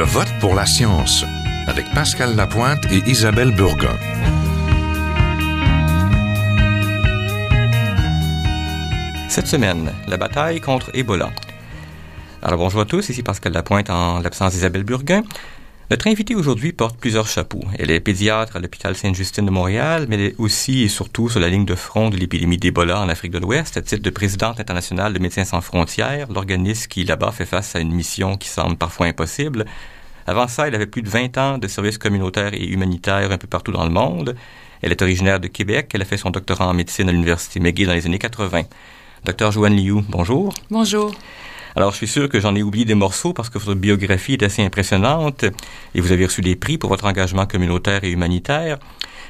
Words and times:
Je 0.00 0.04
vote 0.06 0.32
pour 0.40 0.54
la 0.54 0.64
science 0.64 1.26
avec 1.66 1.84
Pascal 1.92 2.34
Lapointe 2.34 2.86
et 2.90 3.02
Isabelle 3.06 3.54
Burgon. 3.54 3.98
Cette 9.28 9.46
semaine, 9.46 9.92
la 10.08 10.16
bataille 10.16 10.62
contre 10.62 10.90
Ebola. 10.94 11.28
Alors 12.40 12.58
bonjour 12.58 12.80
à 12.80 12.86
tous, 12.86 13.10
ici 13.10 13.22
Pascal 13.22 13.52
Lapointe 13.52 13.90
en 13.90 14.20
l'absence 14.20 14.52
d'Isabelle 14.52 14.84
Burguin. 14.84 15.22
Notre 15.90 16.06
invitée 16.06 16.36
aujourd'hui 16.36 16.70
porte 16.70 16.96
plusieurs 16.96 17.26
chapeaux. 17.26 17.64
Elle 17.76 17.90
est 17.90 17.98
pédiatre 17.98 18.54
à 18.54 18.60
l'hôpital 18.60 18.94
Sainte-Justine 18.94 19.44
de 19.44 19.50
Montréal, 19.50 20.06
mais 20.08 20.14
elle 20.14 20.26
est 20.26 20.34
aussi 20.38 20.82
et 20.82 20.88
surtout 20.88 21.28
sur 21.28 21.40
la 21.40 21.48
ligne 21.48 21.64
de 21.64 21.74
front 21.74 22.10
de 22.10 22.16
l'épidémie 22.16 22.58
d'Ebola 22.58 23.00
en 23.00 23.08
Afrique 23.08 23.32
de 23.32 23.40
l'Ouest, 23.40 23.76
à 23.76 23.82
titre 23.82 24.00
de 24.00 24.10
présidente 24.10 24.60
internationale 24.60 25.12
de 25.12 25.18
Médecins 25.18 25.44
sans 25.44 25.60
frontières, 25.60 26.28
l'organisme 26.32 26.86
qui 26.86 27.02
là-bas 27.02 27.32
fait 27.32 27.44
face 27.44 27.74
à 27.74 27.80
une 27.80 27.92
mission 27.92 28.36
qui 28.36 28.48
semble 28.48 28.76
parfois 28.76 29.06
impossible. 29.06 29.64
Avant 30.28 30.46
ça, 30.46 30.68
elle 30.68 30.76
avait 30.76 30.86
plus 30.86 31.02
de 31.02 31.08
20 31.08 31.36
ans 31.38 31.58
de 31.58 31.66
services 31.66 31.98
communautaires 31.98 32.54
et 32.54 32.68
humanitaires 32.68 33.32
un 33.32 33.38
peu 33.38 33.48
partout 33.48 33.72
dans 33.72 33.84
le 33.84 33.90
monde. 33.90 34.36
Elle 34.82 34.92
est 34.92 35.02
originaire 35.02 35.40
de 35.40 35.48
Québec. 35.48 35.90
Elle 35.92 36.02
a 36.02 36.04
fait 36.04 36.18
son 36.18 36.30
doctorat 36.30 36.68
en 36.68 36.72
médecine 36.72 37.08
à 37.08 37.12
l'Université 37.12 37.58
McGill 37.58 37.88
dans 37.88 37.94
les 37.94 38.06
années 38.06 38.20
80. 38.20 38.62
Docteur 39.24 39.50
Joanne 39.50 39.76
Liu, 39.76 40.04
bonjour. 40.08 40.54
Bonjour. 40.70 41.12
Alors, 41.76 41.92
je 41.92 41.96
suis 41.96 42.08
sûr 42.08 42.28
que 42.28 42.40
j'en 42.40 42.54
ai 42.56 42.62
oublié 42.62 42.84
des 42.84 42.94
morceaux 42.94 43.32
parce 43.32 43.48
que 43.48 43.58
votre 43.58 43.78
biographie 43.78 44.32
est 44.34 44.42
assez 44.42 44.62
impressionnante 44.62 45.44
et 45.94 46.00
vous 46.00 46.12
avez 46.12 46.26
reçu 46.26 46.40
des 46.40 46.56
prix 46.56 46.78
pour 46.78 46.90
votre 46.90 47.04
engagement 47.04 47.46
communautaire 47.46 48.04
et 48.04 48.10
humanitaire. 48.10 48.78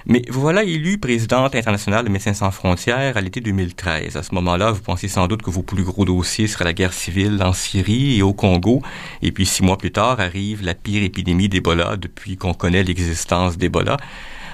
Mais 0.07 0.23
vous 0.31 0.41
voilà 0.41 0.65
élu 0.65 0.97
présidente 0.97 1.55
internationale 1.55 2.05
de 2.05 2.11
Médecins 2.11 2.33
sans 2.33 2.51
frontières 2.51 3.19
à 3.19 3.21
l'été 3.21 3.41
2013. 3.41 4.17
À 4.17 4.23
ce 4.23 4.35
moment-là, 4.35 4.71
vous 4.71 4.81
pensiez 4.81 5.11
sans 5.11 5.27
doute 5.27 5.43
que 5.43 5.51
vos 5.51 5.63
plus 5.63 5.85
gros 5.85 6.07
dossiers 6.07 6.47
seraient 6.47 6.65
la 6.65 6.73
guerre 6.73 6.95
civile 6.95 7.43
en 7.43 7.53
Syrie 7.53 8.19
et 8.19 8.23
au 8.23 8.33
Congo. 8.33 8.81
Et 9.21 9.31
puis, 9.31 9.45
six 9.45 9.63
mois 9.63 9.77
plus 9.77 9.93
tard, 9.93 10.19
arrive 10.19 10.65
la 10.65 10.75
pire 10.75 11.03
épidémie 11.03 11.51
d'Ebola 11.51 11.97
depuis 11.99 12.39
qu'on 12.39 12.55
connaît 12.55 12.83
l'existence 12.83 13.59
d'Ebola. 13.59 13.99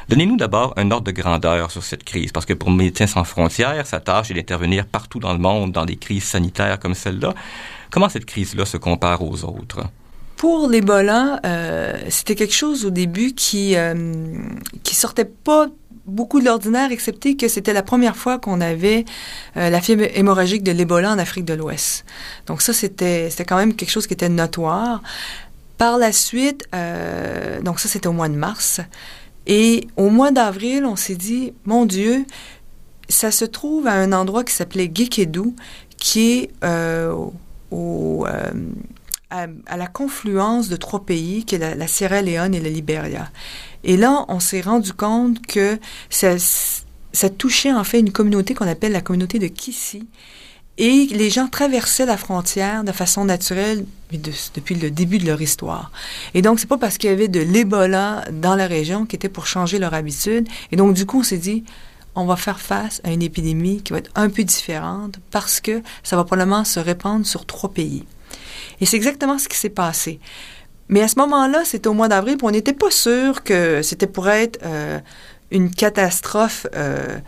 Donnez-nous 0.08 0.36
d'abord 0.36 0.72
un 0.76 0.92
ordre 0.92 1.06
de 1.06 1.10
grandeur 1.10 1.72
sur 1.72 1.82
cette 1.82 2.04
crise, 2.04 2.30
parce 2.30 2.46
que 2.46 2.52
pour 2.52 2.70
Médecins 2.70 3.08
sans 3.08 3.24
frontières, 3.24 3.86
sa 3.86 3.98
tâche 3.98 4.30
est 4.30 4.34
d'intervenir 4.34 4.86
partout 4.86 5.18
dans 5.18 5.32
le 5.32 5.40
monde 5.40 5.72
dans 5.72 5.84
des 5.84 5.96
crises 5.96 6.24
sanitaires 6.24 6.78
comme 6.78 6.94
celle-là. 6.94 7.34
Comment 7.96 8.10
cette 8.10 8.26
crise-là 8.26 8.66
se 8.66 8.76
compare 8.76 9.22
aux 9.22 9.42
autres? 9.44 9.80
Pour 10.36 10.68
l'Ebola, 10.68 11.40
euh, 11.46 11.94
c'était 12.10 12.34
quelque 12.34 12.52
chose 12.52 12.84
au 12.84 12.90
début 12.90 13.32
qui 13.32 13.74
euh, 13.74 13.94
qui 14.82 14.94
sortait 14.94 15.24
pas 15.24 15.68
beaucoup 16.04 16.38
de 16.38 16.44
l'ordinaire, 16.44 16.92
excepté 16.92 17.36
que 17.36 17.48
c'était 17.48 17.72
la 17.72 17.82
première 17.82 18.14
fois 18.14 18.38
qu'on 18.38 18.60
avait 18.60 19.06
euh, 19.56 19.70
la 19.70 19.80
fièvre 19.80 20.04
hémorragique 20.14 20.62
de 20.62 20.72
l'Ebola 20.72 21.10
en 21.10 21.18
Afrique 21.18 21.46
de 21.46 21.54
l'Ouest. 21.54 22.04
Donc 22.46 22.60
ça, 22.60 22.74
c'était 22.74 23.30
c'était 23.30 23.46
quand 23.46 23.56
même 23.56 23.74
quelque 23.74 23.92
chose 23.92 24.06
qui 24.06 24.12
était 24.12 24.28
notoire. 24.28 25.02
Par 25.78 25.96
la 25.96 26.12
suite, 26.12 26.68
donc 27.62 27.80
ça, 27.80 27.88
c'était 27.88 28.08
au 28.08 28.12
mois 28.12 28.28
de 28.28 28.36
mars. 28.36 28.82
Et 29.46 29.88
au 29.96 30.10
mois 30.10 30.32
d'avril, 30.32 30.84
on 30.84 30.96
s'est 30.96 31.16
dit, 31.16 31.54
mon 31.64 31.86
Dieu, 31.86 32.26
ça 33.08 33.30
se 33.30 33.46
trouve 33.46 33.86
à 33.86 33.94
un 33.94 34.12
endroit 34.12 34.44
qui 34.44 34.52
s'appelait 34.52 34.90
Gekedou, 34.94 35.56
qui 35.96 36.32
est 36.32 36.50
euh, 37.72 38.50
à, 39.30 39.76
la 39.76 39.86
confluence 39.86 40.68
de 40.68 40.76
trois 40.76 41.04
pays, 41.04 41.44
qui 41.44 41.56
est 41.56 41.76
la, 41.76 41.86
Sierra 41.88 42.22
Leone 42.22 42.54
et 42.54 42.60
le 42.60 42.70
Libéria. 42.70 43.28
Et 43.84 43.96
là, 43.96 44.24
on 44.28 44.40
s'est 44.40 44.60
rendu 44.60 44.92
compte 44.92 45.44
que 45.46 45.78
ça, 46.10 46.36
touchait 47.36 47.72
en 47.72 47.84
fait 47.84 48.00
une 48.00 48.12
communauté 48.12 48.54
qu'on 48.54 48.68
appelle 48.68 48.92
la 48.92 49.00
communauté 49.00 49.38
de 49.38 49.48
Kissi. 49.48 50.06
Et 50.78 51.06
les 51.10 51.30
gens 51.30 51.48
traversaient 51.48 52.04
la 52.04 52.18
frontière 52.18 52.84
de 52.84 52.92
façon 52.92 53.24
naturelle 53.24 53.86
de, 54.12 54.30
depuis 54.54 54.74
le 54.74 54.90
début 54.90 55.18
de 55.18 55.26
leur 55.26 55.40
histoire. 55.40 55.90
Et 56.34 56.42
donc, 56.42 56.60
c'est 56.60 56.68
pas 56.68 56.76
parce 56.76 56.98
qu'il 56.98 57.08
y 57.08 57.12
avait 57.12 57.28
de 57.28 57.40
l'Ebola 57.40 58.24
dans 58.30 58.54
la 58.54 58.66
région 58.66 59.06
qui 59.06 59.16
était 59.16 59.30
pour 59.30 59.46
changer 59.46 59.78
leur 59.78 59.94
habitude. 59.94 60.46
Et 60.72 60.76
donc, 60.76 60.92
du 60.92 61.06
coup, 61.06 61.20
on 61.20 61.22
s'est 61.22 61.38
dit, 61.38 61.64
on 62.16 62.24
va 62.24 62.36
faire 62.36 62.60
face 62.60 63.00
à 63.04 63.12
une 63.12 63.22
épidémie 63.22 63.82
qui 63.82 63.92
va 63.92 63.98
être 63.98 64.10
un 64.14 64.28
peu 64.28 64.42
différente 64.42 65.16
parce 65.30 65.60
que 65.60 65.82
ça 66.02 66.16
va 66.16 66.24
probablement 66.24 66.64
se 66.64 66.80
répandre 66.80 67.26
sur 67.26 67.46
trois 67.46 67.70
pays. 67.70 68.04
Et 68.80 68.86
c'est 68.86 68.96
exactement 68.96 69.38
ce 69.38 69.48
qui 69.48 69.56
s'est 69.56 69.68
passé. 69.68 70.18
Mais 70.88 71.02
à 71.02 71.08
ce 71.08 71.18
moment-là, 71.18 71.62
c'était 71.64 71.88
au 71.88 71.94
mois 71.94 72.08
d'avril, 72.08 72.36
on 72.42 72.50
n'était 72.50 72.72
pas 72.72 72.90
sûr 72.90 73.42
que 73.42 73.82
c'était 73.82 74.06
pour 74.06 74.28
être 74.28 74.60
euh, 74.64 74.98
une 75.50 75.70
catastrophe 75.70 76.66
euh, 76.74 77.18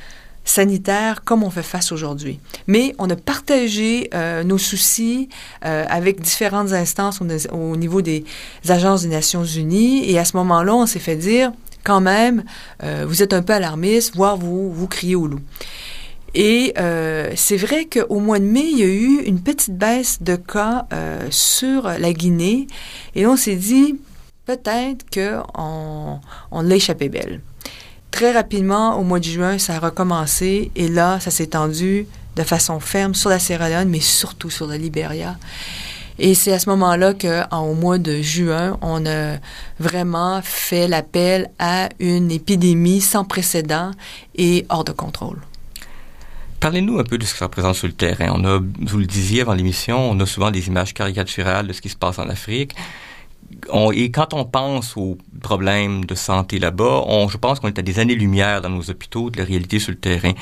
sanitaire 0.45 1.25
comme 1.25 1.43
on 1.43 1.51
fait 1.51 1.63
face 1.63 1.91
aujourd'hui. 1.91 2.41
Mais 2.67 2.95
on 2.99 3.11
a 3.11 3.17
partagé 3.17 4.09
euh, 4.15 4.45
nos 4.45 4.59
soucis 4.59 5.29
avec 5.61 6.21
différentes 6.21 6.73
instances 6.73 7.21
au, 7.51 7.77
niveau 7.77 8.01
des 8.01 8.25
agences 8.69 9.03
des 9.03 9.09
Nations 9.09 9.45
Unies 9.45 10.09
et 10.09 10.19
à 10.19 10.25
ce 10.25 10.37
moment-là, 10.37 10.75
on 10.75 10.87
s'est 10.87 11.01
fait 11.01 11.17
dire 11.17 11.53
quand 11.85 12.01
même, 12.01 12.45
euh, 12.83 13.05
vous 13.07 13.23
êtes 13.23 13.33
un 13.33 13.43
peu 13.43 13.53
alarmiste, 13.53 14.15
voire 14.15 14.37
vous, 14.37 14.73
vous 14.73 14.87
criez 14.87 15.17
au 15.17 15.27
loup. 15.27 15.41
Et 16.35 16.75
euh, 16.79 17.33
c'est 17.37 17.57
vrai 17.57 17.87
qu'au 17.87 18.21
mois 18.21 18.39
de 18.39 18.45
mai, 18.45 18.67
il 18.71 18.79
y 18.79 18.83
a 18.83 18.87
eu 18.87 19.23
une 19.25 19.41
petite 19.41 19.77
baisse 19.77 20.23
de 20.23 20.37
cas 20.37 20.87
euh, 20.93 21.27
sur 21.31 21.85
la 21.85 22.13
Guinée. 22.13 22.67
Et 23.15 23.27
on 23.27 23.37
s'est 23.37 23.57
dit, 23.57 23.99
peut-être 24.45 25.07
qu'on 25.13 26.21
on 26.51 26.63
l'a 26.63 26.77
échappé 26.77 27.09
belle. 27.09 27.41
Très 28.11 28.33
rapidement, 28.33 28.99
au 28.99 29.05
mois 29.05 29.21
de 29.21 29.25
juin, 29.25 29.59
ça 29.59 29.77
a 29.77 29.79
recommencé. 29.79 30.71
Et 30.77 30.89
là, 30.89 31.19
ça 31.21 31.31
s'est 31.31 31.45
étendu 31.45 32.07
de 32.37 32.43
façon 32.43 32.79
ferme 32.79 33.15
sur 33.15 33.31
la 33.31 33.39
Sierra 33.39 33.69
Leone, 33.69 33.89
mais 33.89 34.01
surtout 34.01 34.51
sur 34.51 34.67
le 34.67 34.77
Libéria. 34.77 35.37
Et 36.19 36.35
c'est 36.35 36.53
à 36.53 36.59
ce 36.59 36.69
moment-là 36.71 37.15
qu'au 37.15 37.75
mois 37.75 37.99
de 37.99 38.21
juin, 38.21 38.77
on 38.83 39.07
a 39.07 39.37
vraiment 39.79 40.41
fait 40.43 40.89
l'appel 40.89 41.49
à 41.59 41.89
une 42.01 42.31
épidémie 42.31 43.01
sans 43.01 43.25
précédent 43.25 43.93
et 44.35 44.67
hors 44.69 44.85
de 44.85 44.93
contrôle. 44.93 45.39
Parlez-nous 46.61 46.99
un 46.99 47.05
peu 47.05 47.19
de 47.19 47.25
ce 47.25 47.33
que 47.33 47.39
ça 47.39 47.45
représente 47.45 47.77
sur 47.77 47.87
le 47.87 47.93
terrain. 47.93 48.33
On 48.35 48.61
vous 48.85 48.99
le 48.99 49.07
disiez 49.07 49.43
avant 49.43 49.55
l'émission, 49.55 50.11
on 50.11 50.19
a 50.19 50.27
souvent 50.27 50.51
des 50.51 50.67
images 50.67 50.93
caricaturales 50.93 51.69
de 51.69 51.73
ce 51.73 51.81
qui 51.81 51.89
se 51.89 51.97
passe 51.97 52.19
en 52.19 52.29
Afrique. 52.29 52.75
Et 53.95 54.11
quand 54.11 54.35
on 54.35 54.45
pense 54.45 54.97
aux 54.97 55.17
problèmes 55.41 56.05
de 56.05 56.15
santé 56.17 56.59
là-bas, 56.59 57.05
je 57.31 57.37
pense 57.37 57.61
qu'on 57.61 57.69
est 57.69 57.79
à 57.79 57.83
des 57.83 58.01
années-lumière 58.01 58.61
dans 58.61 58.71
nos 58.71 58.91
hôpitaux 58.91 59.31
de 59.31 59.39
la 59.39 59.45
réalité 59.45 59.79
sur 59.79 59.93
le 59.93 59.99
terrain. 59.99 60.33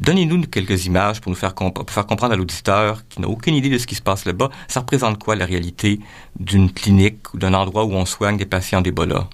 Donnez-nous 0.00 0.42
quelques 0.46 0.86
images 0.86 1.20
pour 1.20 1.30
nous 1.30 1.36
faire, 1.36 1.54
comprendre 1.54 2.32
à 2.32 2.36
l'auditeur 2.36 3.02
qui 3.08 3.20
n'a 3.20 3.28
aucune 3.28 3.54
idée 3.54 3.68
de 3.68 3.76
ce 3.76 3.86
qui 3.86 3.94
se 3.94 4.00
passe 4.02 4.24
là-bas. 4.24 4.48
Ça 4.66 4.80
représente 4.80 5.22
quoi 5.22 5.36
la 5.36 5.44
réalité 5.44 6.00
d'une 6.38 6.72
clinique 6.72 7.34
ou 7.34 7.38
d'un 7.38 7.52
endroit 7.52 7.84
où 7.84 7.92
on 7.92 8.06
soigne 8.06 8.38
des 8.38 8.46
patients 8.46 8.80
d'Ebola? 8.80 9.28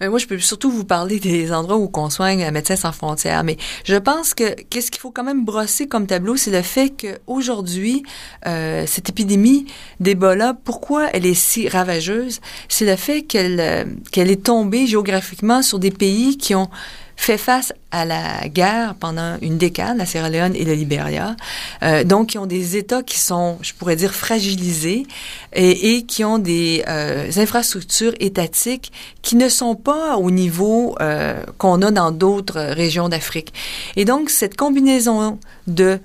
Mais 0.00 0.08
moi, 0.08 0.18
je 0.18 0.26
peux 0.26 0.38
surtout 0.38 0.70
vous 0.70 0.84
parler 0.84 1.18
des 1.18 1.52
endroits 1.52 1.78
où 1.78 1.90
on 1.94 2.10
soigne 2.10 2.44
à 2.44 2.50
Médecins 2.50 2.76
sans 2.76 2.92
frontières. 2.92 3.42
Mais 3.44 3.56
je 3.84 3.96
pense 3.96 4.34
que 4.34 4.54
qu'est-ce 4.64 4.90
qu'il 4.90 5.00
faut 5.00 5.10
quand 5.10 5.24
même 5.24 5.44
brosser 5.44 5.88
comme 5.88 6.06
tableau, 6.06 6.36
c'est 6.36 6.50
le 6.50 6.62
fait 6.62 6.90
qu'aujourd'hui, 6.90 8.02
euh, 8.46 8.84
cette 8.86 9.08
épidémie 9.08 9.66
d'Ebola, 9.98 10.54
pourquoi 10.64 11.08
elle 11.12 11.24
est 11.24 11.34
si 11.34 11.68
ravageuse, 11.68 12.40
c'est 12.68 12.84
le 12.84 12.96
fait 12.96 13.22
qu'elle 13.22 13.58
euh, 13.58 13.84
qu'elle 14.12 14.30
est 14.30 14.44
tombée 14.44 14.86
géographiquement 14.86 15.62
sur 15.62 15.78
des 15.78 15.90
pays 15.90 16.36
qui 16.36 16.54
ont 16.54 16.68
fait 17.16 17.38
face 17.38 17.72
à 17.90 18.04
la 18.04 18.48
guerre 18.48 18.94
pendant 18.94 19.38
une 19.40 19.58
décade, 19.58 19.96
la 19.96 20.06
Sierra 20.06 20.28
Leone 20.28 20.54
et 20.54 20.64
le 20.64 20.74
Libéria. 20.74 21.34
Euh, 21.82 22.04
donc, 22.04 22.28
qui 22.28 22.38
ont 22.38 22.46
des 22.46 22.76
États 22.76 23.02
qui 23.02 23.18
sont, 23.18 23.58
je 23.62 23.72
pourrais 23.72 23.96
dire, 23.96 24.14
fragilisés 24.14 25.06
et, 25.52 25.96
et 25.96 26.02
qui 26.04 26.24
ont 26.24 26.38
des 26.38 26.84
euh, 26.88 27.30
infrastructures 27.36 28.12
étatiques 28.20 28.92
qui 29.22 29.36
ne 29.36 29.48
sont 29.48 29.74
pas 29.74 30.16
au 30.18 30.30
niveau 30.30 30.94
euh, 31.00 31.42
qu'on 31.58 31.82
a 31.82 31.90
dans 31.90 32.10
d'autres 32.10 32.60
régions 32.60 33.08
d'Afrique. 33.08 33.52
Et 33.96 34.04
donc, 34.04 34.30
cette 34.30 34.56
combinaison 34.56 35.38
de 35.66 35.98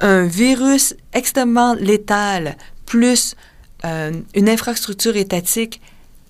un 0.00 0.24
virus 0.24 0.94
extrêmement 1.12 1.74
létal 1.74 2.56
plus 2.86 3.36
euh, 3.84 4.12
une 4.34 4.48
infrastructure 4.48 5.16
étatique 5.16 5.80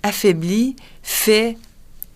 affaiblie 0.02 0.76
fait 1.02 1.56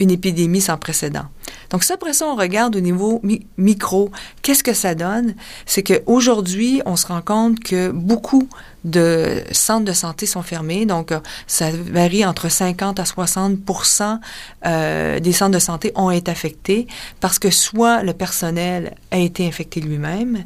une 0.01 0.11
épidémie 0.11 0.61
sans 0.61 0.77
précédent. 0.77 1.27
Donc, 1.71 1.85
ça, 1.85 1.95
après 1.95 2.13
ça, 2.13 2.27
on 2.27 2.37
regarde 2.37 2.77
au 2.77 2.81
niveau 2.81 3.21
mi 3.23 3.47
micro. 3.57 4.11
Qu'est-ce 4.43 4.65
que 4.65 4.73
ça 4.73 4.95
donne? 4.95 5.35
C'est 5.67 5.83
qu'aujourd'hui, 5.83 6.81
on 6.87 6.97
se 6.97 7.07
rend 7.07 7.23
compte 7.23 7.61
que 7.61 7.91
beaucoup 7.91 8.49
de 8.85 9.43
centres 9.53 9.85
de 9.85 9.93
santé 9.93 10.27
sont 10.27 10.43
fermés. 10.43 10.87
Donc, 10.87 11.13
ça 11.47 11.71
varie 11.71 12.25
entre 12.25 12.49
50 12.49 13.01
à 13.01 13.03
60% 13.03 14.19
euh, 14.67 15.21
des 15.21 15.33
centres 15.33 15.53
de 15.53 15.59
santé 15.59 15.93
ont 15.95 16.11
été 16.11 16.31
affectés 16.31 16.87
parce 17.21 17.39
que 17.39 17.51
soit 17.51 18.03
le 18.03 18.13
personnel 18.13 18.95
a 19.11 19.19
été 19.19 19.47
infecté 19.47 19.81
lui-même, 19.81 20.45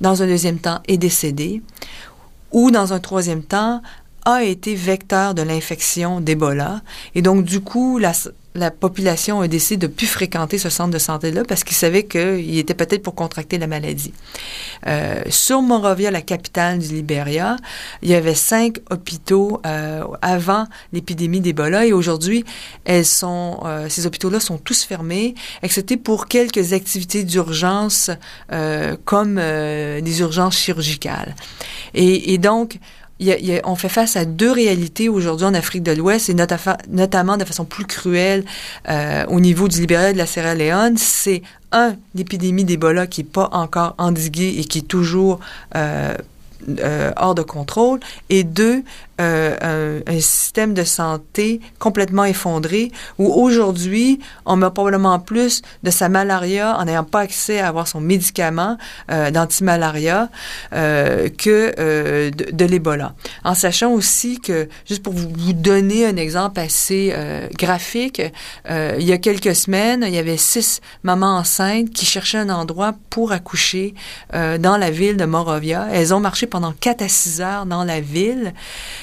dans 0.00 0.22
un 0.22 0.26
deuxième 0.26 0.58
temps 0.58 0.80
est 0.86 0.98
décédé, 0.98 1.62
ou 2.52 2.70
dans 2.70 2.92
un 2.92 3.00
troisième 3.00 3.42
temps 3.42 3.82
a 4.28 4.44
été 4.44 4.74
vecteur 4.74 5.32
de 5.32 5.40
l'infection 5.40 6.20
d'Ebola. 6.20 6.82
Et 7.14 7.22
donc, 7.22 7.44
du 7.44 7.60
coup, 7.60 7.96
la, 7.96 8.12
la 8.54 8.70
population 8.70 9.40
a 9.40 9.48
décidé 9.48 9.86
de 9.86 9.86
plus 9.86 10.06
fréquenter 10.06 10.58
ce 10.58 10.68
centre 10.68 10.90
de 10.90 10.98
santé-là 10.98 11.44
parce 11.48 11.64
qu'ils 11.64 11.76
savaient 11.76 12.04
qu'il 12.04 12.58
était 12.58 12.74
peut-être 12.74 13.02
pour 13.02 13.14
contracter 13.14 13.56
la 13.56 13.66
maladie. 13.66 14.12
Euh, 14.86 15.22
sur 15.30 15.62
Monrovia, 15.62 16.10
la 16.10 16.20
capitale 16.20 16.78
du 16.78 16.88
Libéria, 16.88 17.56
il 18.02 18.10
y 18.10 18.14
avait 18.14 18.34
cinq 18.34 18.80
hôpitaux 18.90 19.62
euh, 19.64 20.04
avant 20.20 20.66
l'épidémie 20.92 21.40
d'Ebola 21.40 21.86
et 21.86 21.94
aujourd'hui, 21.94 22.44
euh, 22.86 23.02
ces 23.88 24.06
hôpitaux-là 24.06 24.40
sont 24.40 24.58
tous 24.58 24.84
fermés, 24.84 25.34
excepté 25.62 25.96
pour 25.96 26.26
quelques 26.26 26.74
activités 26.74 27.24
d'urgence 27.24 28.10
comme 29.04 29.36
des 29.36 30.20
urgences 30.20 30.58
chirurgicales. 30.58 31.34
Et, 31.94 32.34
et 32.34 32.38
donc, 32.38 32.78
on 33.64 33.74
fait 33.76 33.88
face 33.88 34.16
à 34.16 34.24
deux 34.24 34.52
réalités 34.52 35.08
aujourd'hui 35.08 35.46
en 35.46 35.54
Afrique 35.54 35.82
de 35.82 35.92
l'Ouest, 35.92 36.28
et 36.28 36.34
notamment 36.88 37.36
de 37.36 37.44
façon 37.44 37.64
plus 37.64 37.84
cruelle 37.84 38.44
euh, 38.88 39.24
au 39.28 39.40
niveau 39.40 39.68
du 39.68 39.80
libéral 39.80 40.12
de 40.12 40.18
la 40.18 40.26
Sierra 40.26 40.54
Leone. 40.54 40.96
C'est 40.96 41.42
un, 41.72 41.96
l'épidémie 42.14 42.64
d'Ebola 42.64 43.06
qui 43.06 43.22
n'est 43.22 43.28
pas 43.28 43.48
encore 43.52 43.94
endiguée 43.98 44.54
et 44.58 44.64
qui 44.64 44.78
est 44.78 44.88
toujours 44.88 45.40
euh, 45.76 46.14
euh, 46.80 47.12
hors 47.16 47.34
de 47.34 47.42
contrôle, 47.42 48.00
et 48.30 48.44
deux, 48.44 48.82
euh, 49.20 50.00
un, 50.06 50.20
système 50.20 50.74
de 50.74 50.84
santé 50.84 51.60
complètement 51.78 52.24
effondré, 52.24 52.92
où 53.18 53.26
aujourd'hui, 53.26 54.20
on 54.46 54.56
meurt 54.56 54.74
probablement 54.74 55.18
plus 55.18 55.62
de 55.82 55.90
sa 55.90 56.08
malaria 56.08 56.76
en 56.78 56.84
n'ayant 56.84 57.04
pas 57.04 57.20
accès 57.20 57.60
à 57.60 57.68
avoir 57.68 57.88
son 57.88 58.00
médicament 58.00 58.76
euh, 59.10 59.30
d'antimalaria 59.30 60.28
euh, 60.72 61.28
que 61.28 61.74
euh, 61.78 62.30
de, 62.30 62.46
de 62.52 62.64
l'Ebola. 62.64 63.14
En 63.44 63.54
sachant 63.54 63.92
aussi 63.92 64.40
que, 64.40 64.68
juste 64.86 65.02
pour 65.02 65.12
vous, 65.12 65.28
vous 65.36 65.52
donner 65.52 66.06
un 66.06 66.16
exemple 66.16 66.60
assez 66.60 67.12
euh, 67.14 67.48
graphique, 67.56 68.22
il 68.68 69.04
y 69.04 69.12
a 69.12 69.18
quelques 69.18 69.54
semaines, 69.54 70.04
il 70.06 70.14
y 70.14 70.18
avait 70.18 70.36
six 70.36 70.80
mamans 71.02 71.38
enceintes 71.38 71.90
qui 71.90 72.06
cherchaient 72.06 72.38
un 72.38 72.50
endroit 72.50 72.94
pour 73.10 73.32
accoucher 73.32 73.94
dans 74.32 74.76
la 74.76 74.90
ville 74.90 75.16
de 75.16 75.24
Morovia. 75.24 75.88
Elles 75.92 76.12
ont 76.14 76.20
marché 76.20 76.46
pendant 76.48 76.72
4 76.72 77.02
à 77.02 77.08
6 77.08 77.40
heures 77.40 77.66
dans 77.66 77.84
la 77.84 78.00
ville 78.00 78.52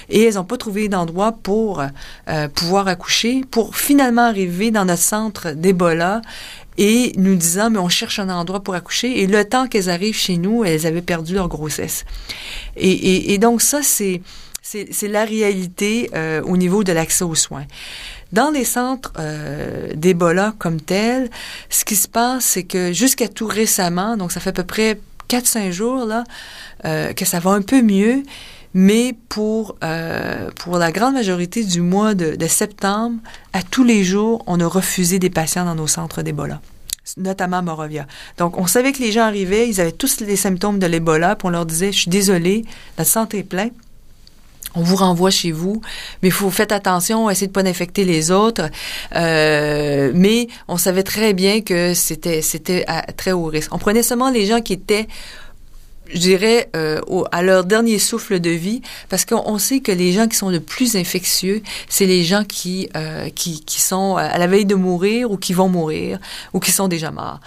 et 0.10 0.24
elles 0.24 0.36
n'ont 0.36 0.44
pas 0.44 0.58
trouvé 0.58 0.90
d'endroit 0.90 1.32
pour 1.32 1.82
euh, 2.30 2.48
pouvoir 2.50 2.88
accoucher, 2.88 3.44
pour 3.50 3.78
finalement 3.78 4.24
arriver 4.24 4.72
dans 4.72 4.86
notre 4.86 5.02
centre 5.02 5.52
d'Ebola 5.52 6.22
et 6.78 7.14
nous 7.18 7.36
disant, 7.36 7.70
mais 7.70 7.80
on 7.80 7.90
cherche 7.90 8.20
un 8.20 8.30
endroit 8.30 8.62
pour 8.62 8.76
accoucher. 8.76 9.22
Et 9.22 9.28
le 9.28 9.46
temps 9.46 9.68
qu'elles 9.68 9.90
arrivent 9.90 10.18
chez 10.18 10.38
nous, 10.38 10.64
elles 10.64 10.86
avaient 10.86 11.02
perdu 11.02 11.34
leur 11.34 11.48
grossesse. 11.48 12.06
Et, 12.76 13.38
donc 13.38 13.62
ça, 13.62 13.82
c'est 13.82 14.22
c'est 14.62 15.08
la 15.08 15.26
réalité 15.26 16.10
euh, 16.16 16.42
au 16.42 16.58
niveau 16.58 16.84
de 16.84 16.92
l'accès 16.92 17.24
aux 17.24 17.36
soins. 17.36 17.66
Dans 18.34 18.50
les 18.50 18.66
centres 18.66 19.14
euh, 19.20 19.94
d'Ebola 19.94 20.56
comme 20.58 20.82
tel, 20.82 21.30
ce 21.70 21.86
qui 21.86 21.96
se 21.96 22.08
passe, 22.08 22.46
c'est 22.46 22.64
que 22.64 22.92
jusqu'à 22.92 23.28
tout 23.28 23.46
récemment, 23.46 24.18
donc 24.18 24.32
ça 24.32 24.40
fait 24.40 24.50
à 24.50 24.54
peu 24.54 24.64
près 24.64 25.00
4-5 25.30 25.72
jours, 25.72 26.06
là, 26.06 26.24
euh, 26.86 27.14
que 27.14 27.26
ça 27.26 27.40
va 27.40 27.52
un 27.52 27.62
peu 27.62 27.82
mieux, 27.82 28.24
mais 28.74 29.16
pour, 29.30 29.76
euh, 29.84 30.50
pour 30.56 30.78
la 30.78 30.92
grande 30.92 31.14
majorité 31.14 31.64
du 31.64 31.82
mois 31.82 32.14
de, 32.14 32.36
de, 32.36 32.48
septembre, 32.48 33.20
à 33.54 33.64
tous 33.64 33.84
les 33.84 34.04
jours, 34.04 34.44
on 34.48 34.60
a 34.60 34.68
refusé 34.68 35.20
des 35.20 35.30
patients 35.30 35.66
dans 35.66 35.76
nos 35.76 35.88
centres 35.88 36.22
d'Ebola 36.22 36.62
notamment 37.18 37.58
à 37.58 37.62
Morovia. 37.62 38.08
Donc, 38.38 38.58
on 38.58 38.66
savait 38.66 38.92
que 38.92 39.00
les 39.00 39.12
gens 39.12 39.22
arrivaient, 39.22 39.70
ils 39.70 39.80
avaient 39.80 39.92
tous 39.92 40.22
les 40.22 40.36
symptômes 40.36 40.80
de 40.80 40.88
l'Ebola, 40.88 41.36
puis 41.36 41.48
on 41.48 41.52
leur 41.52 41.66
disait, 41.66 41.92
je 41.92 42.00
suis 42.00 42.10
désolé, 42.10 42.66
notre 42.98 43.10
santé 43.10 43.40
est 43.40 43.44
pleine, 43.44 43.72
on 44.76 44.82
vous 44.82 44.96
renvoie 44.96 45.32
chez 45.32 45.52
vous, 45.52 45.82
mais 46.22 46.30
faut 46.30 46.50
faites 46.50 46.72
attention, 46.72 47.30
essayez 47.30 47.48
de 47.48 47.52
pas 47.52 47.64
d'infecter 47.64 48.06
les 48.06 48.32
autres. 48.32 48.70
Euh, 49.16 50.12
mais 50.14 50.48
on 50.68 50.78
savait 50.78 51.04
très 51.04 51.34
bien 51.34 51.62
que 51.62 51.94
c'était 51.94 52.42
c'était 52.42 52.84
à 52.88 53.02
très 53.14 53.32
haut 53.32 53.46
risque. 53.46 53.74
On 53.74 53.78
prenait 53.78 54.04
seulement 54.04 54.30
les 54.30 54.46
gens 54.46 54.62
qui 54.62 54.74
étaient 54.74 55.08
je 56.14 56.20
dirais, 56.20 56.70
euh, 56.76 57.02
au, 57.08 57.26
à 57.32 57.42
leur 57.42 57.64
dernier 57.64 57.98
souffle 57.98 58.40
de 58.40 58.52
vie, 58.52 58.82
parce 59.10 59.26
qu'on 59.26 59.58
sait 59.58 59.80
que 59.80 59.92
les 59.92 60.12
gens 60.12 60.28
qui 60.28 60.38
sont 60.38 60.50
le 60.50 60.60
plus 60.60 60.96
infectieux, 60.96 61.64
c'est 61.90 62.06
les 62.06 62.24
gens 62.24 62.44
qui, 62.44 62.90
euh, 62.96 63.30
qui, 63.30 63.64
qui 63.66 63.82
sont 63.82 64.16
à 64.16 64.38
la 64.38 64.46
veille 64.46 64.66
de 64.66 64.76
mourir 64.76 65.32
ou 65.32 65.38
qui 65.38 65.54
vont 65.54 65.68
mourir 65.68 66.20
ou 66.54 66.60
qui 66.60 66.72
sont 66.72 66.88
déjà 66.88 67.10
morts. 67.10 67.40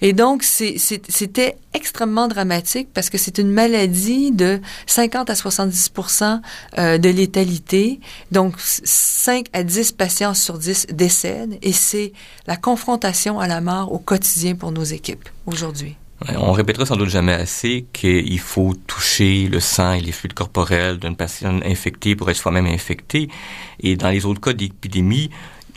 Et 0.00 0.12
donc, 0.12 0.42
c'était 0.42 1.56
extrêmement 1.74 2.28
dramatique 2.28 2.88
parce 2.92 3.10
que 3.10 3.18
c'est 3.18 3.38
une 3.38 3.50
maladie 3.50 4.32
de 4.32 4.60
50 4.86 5.30
à 5.30 5.34
70% 5.34 6.40
euh, 6.78 6.98
de 6.98 7.08
létalité. 7.08 8.00
Donc, 8.32 8.54
5 8.58 9.46
à 9.52 9.62
10 9.62 9.92
patients 9.92 10.34
sur 10.34 10.58
10 10.58 10.88
décèdent 10.92 11.58
et 11.62 11.72
c'est 11.72 12.12
la 12.46 12.56
confrontation 12.56 13.40
à 13.40 13.46
la 13.46 13.60
mort 13.60 13.92
au 13.92 13.98
quotidien 13.98 14.54
pour 14.54 14.72
nos 14.72 14.84
équipes 14.84 15.28
aujourd'hui. 15.46 15.96
On 16.38 16.52
répétera 16.52 16.86
sans 16.86 16.96
doute 16.96 17.10
jamais 17.10 17.34
assez 17.34 17.84
qu'il 17.92 18.38
faut 18.38 18.74
toucher 18.86 19.48
le 19.48 19.60
sang 19.60 19.92
et 19.92 20.00
les 20.00 20.12
fluides 20.12 20.32
corporels 20.32 20.98
d'une 20.98 21.14
personne 21.14 21.62
infectée 21.64 22.16
pour 22.16 22.30
être 22.30 22.38
soi-même 22.38 22.66
infecté. 22.66 23.28
Et 23.80 23.96
dans 23.96 24.08
les 24.08 24.24
autres 24.24 24.40
cas 24.40 24.54
d'épidémie, 24.54 25.28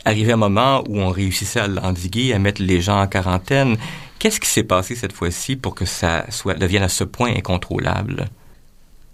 arrivé 0.06 0.32
un 0.32 0.36
moment 0.36 0.82
où 0.88 0.98
on 0.98 1.10
réussissait 1.10 1.60
à 1.60 1.66
l'endiguer, 1.66 2.32
à 2.32 2.38
mettre 2.38 2.62
les 2.62 2.80
gens 2.80 3.00
en 3.02 3.06
quarantaine, 3.06 3.76
Qu'est-ce 4.20 4.38
qui 4.38 4.50
s'est 4.50 4.64
passé 4.64 4.94
cette 4.94 5.14
fois-ci 5.14 5.56
pour 5.56 5.74
que 5.74 5.86
ça 5.86 6.26
soit, 6.28 6.52
devienne 6.52 6.82
à 6.82 6.90
ce 6.90 7.04
point 7.04 7.34
incontrôlable? 7.34 8.26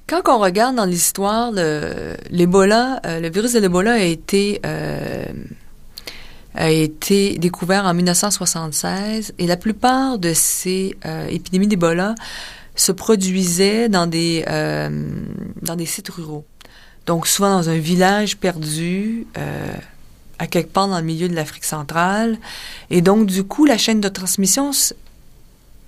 Quand 0.09 0.21
on 0.27 0.39
regarde 0.39 0.75
dans 0.75 0.85
l'histoire, 0.85 1.53
l'Ebola, 1.53 3.01
le, 3.05 3.11
euh, 3.11 3.21
le 3.21 3.31
virus 3.31 3.53
de 3.53 3.61
l'Ebola 3.61 3.93
a 3.93 3.99
été 3.99 4.61
euh, 4.67 5.27
a 6.57 6.71
été 6.71 7.39
découvert 7.39 7.85
en 7.85 7.95
1976 7.95 9.35
et 9.39 9.47
la 9.47 9.57
plupart 9.57 10.19
de 10.19 10.33
ces 10.35 10.97
euh, 11.07 11.29
épidémies 11.29 11.69
d'Ebola 11.69 12.17
se 12.75 12.91
produisaient 12.91 13.89
dans 13.89 14.09
des 14.09 14.45
dans 15.63 15.77
des 15.77 15.87
sites 15.87 16.09
ruraux. 16.09 16.45
Donc 17.07 17.29
souvent 17.29 17.51
dans 17.51 17.71
un 17.71 17.79
village 17.79 18.39
perdu 18.39 19.29
à 20.39 20.47
quelque 20.47 20.73
part 20.73 20.89
dans 20.89 20.99
le 20.99 21.05
milieu 21.05 21.29
de 21.29 21.35
l'Afrique 21.35 21.65
centrale. 21.65 22.39
Et 22.91 23.01
donc, 23.01 23.27
du 23.27 23.45
coup, 23.45 23.65
la 23.65 23.79
chaîne 23.79 24.01
de 24.01 24.09
transmission 24.09 24.71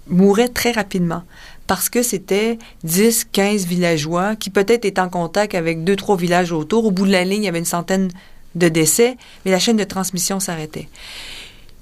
mourait 0.09 0.49
très 0.49 0.73
rapidement 0.73 1.23
parce 1.67 1.91
que 1.91 2.03
c'était 2.03 2.59
10, 2.85 3.27
15 3.31 3.67
villageois 3.67 4.37
qui 4.37 4.49
peut-être 4.51 4.87
étaient 4.87 5.01
en 5.01 5.11
contact 5.11 5.55
avec 5.55 5.85
deux, 5.85 5.97
trois 5.97 6.17
villages 6.17 6.51
autour. 6.51 6.87
Au 6.87 6.91
bout 6.91 7.07
de 7.07 7.13
la 7.13 7.25
ligne, 7.25 7.43
il 7.43 7.47
y 7.47 7.49
avait 7.49 7.59
une 7.59 7.65
centaine 7.67 8.11
de 8.55 8.69
décès, 8.69 9.17
mais 9.45 9.51
la 9.51 9.59
chaîne 9.59 9.77
de 9.77 9.85
transmission 9.85 10.41
s'arrêtait. 10.41 10.89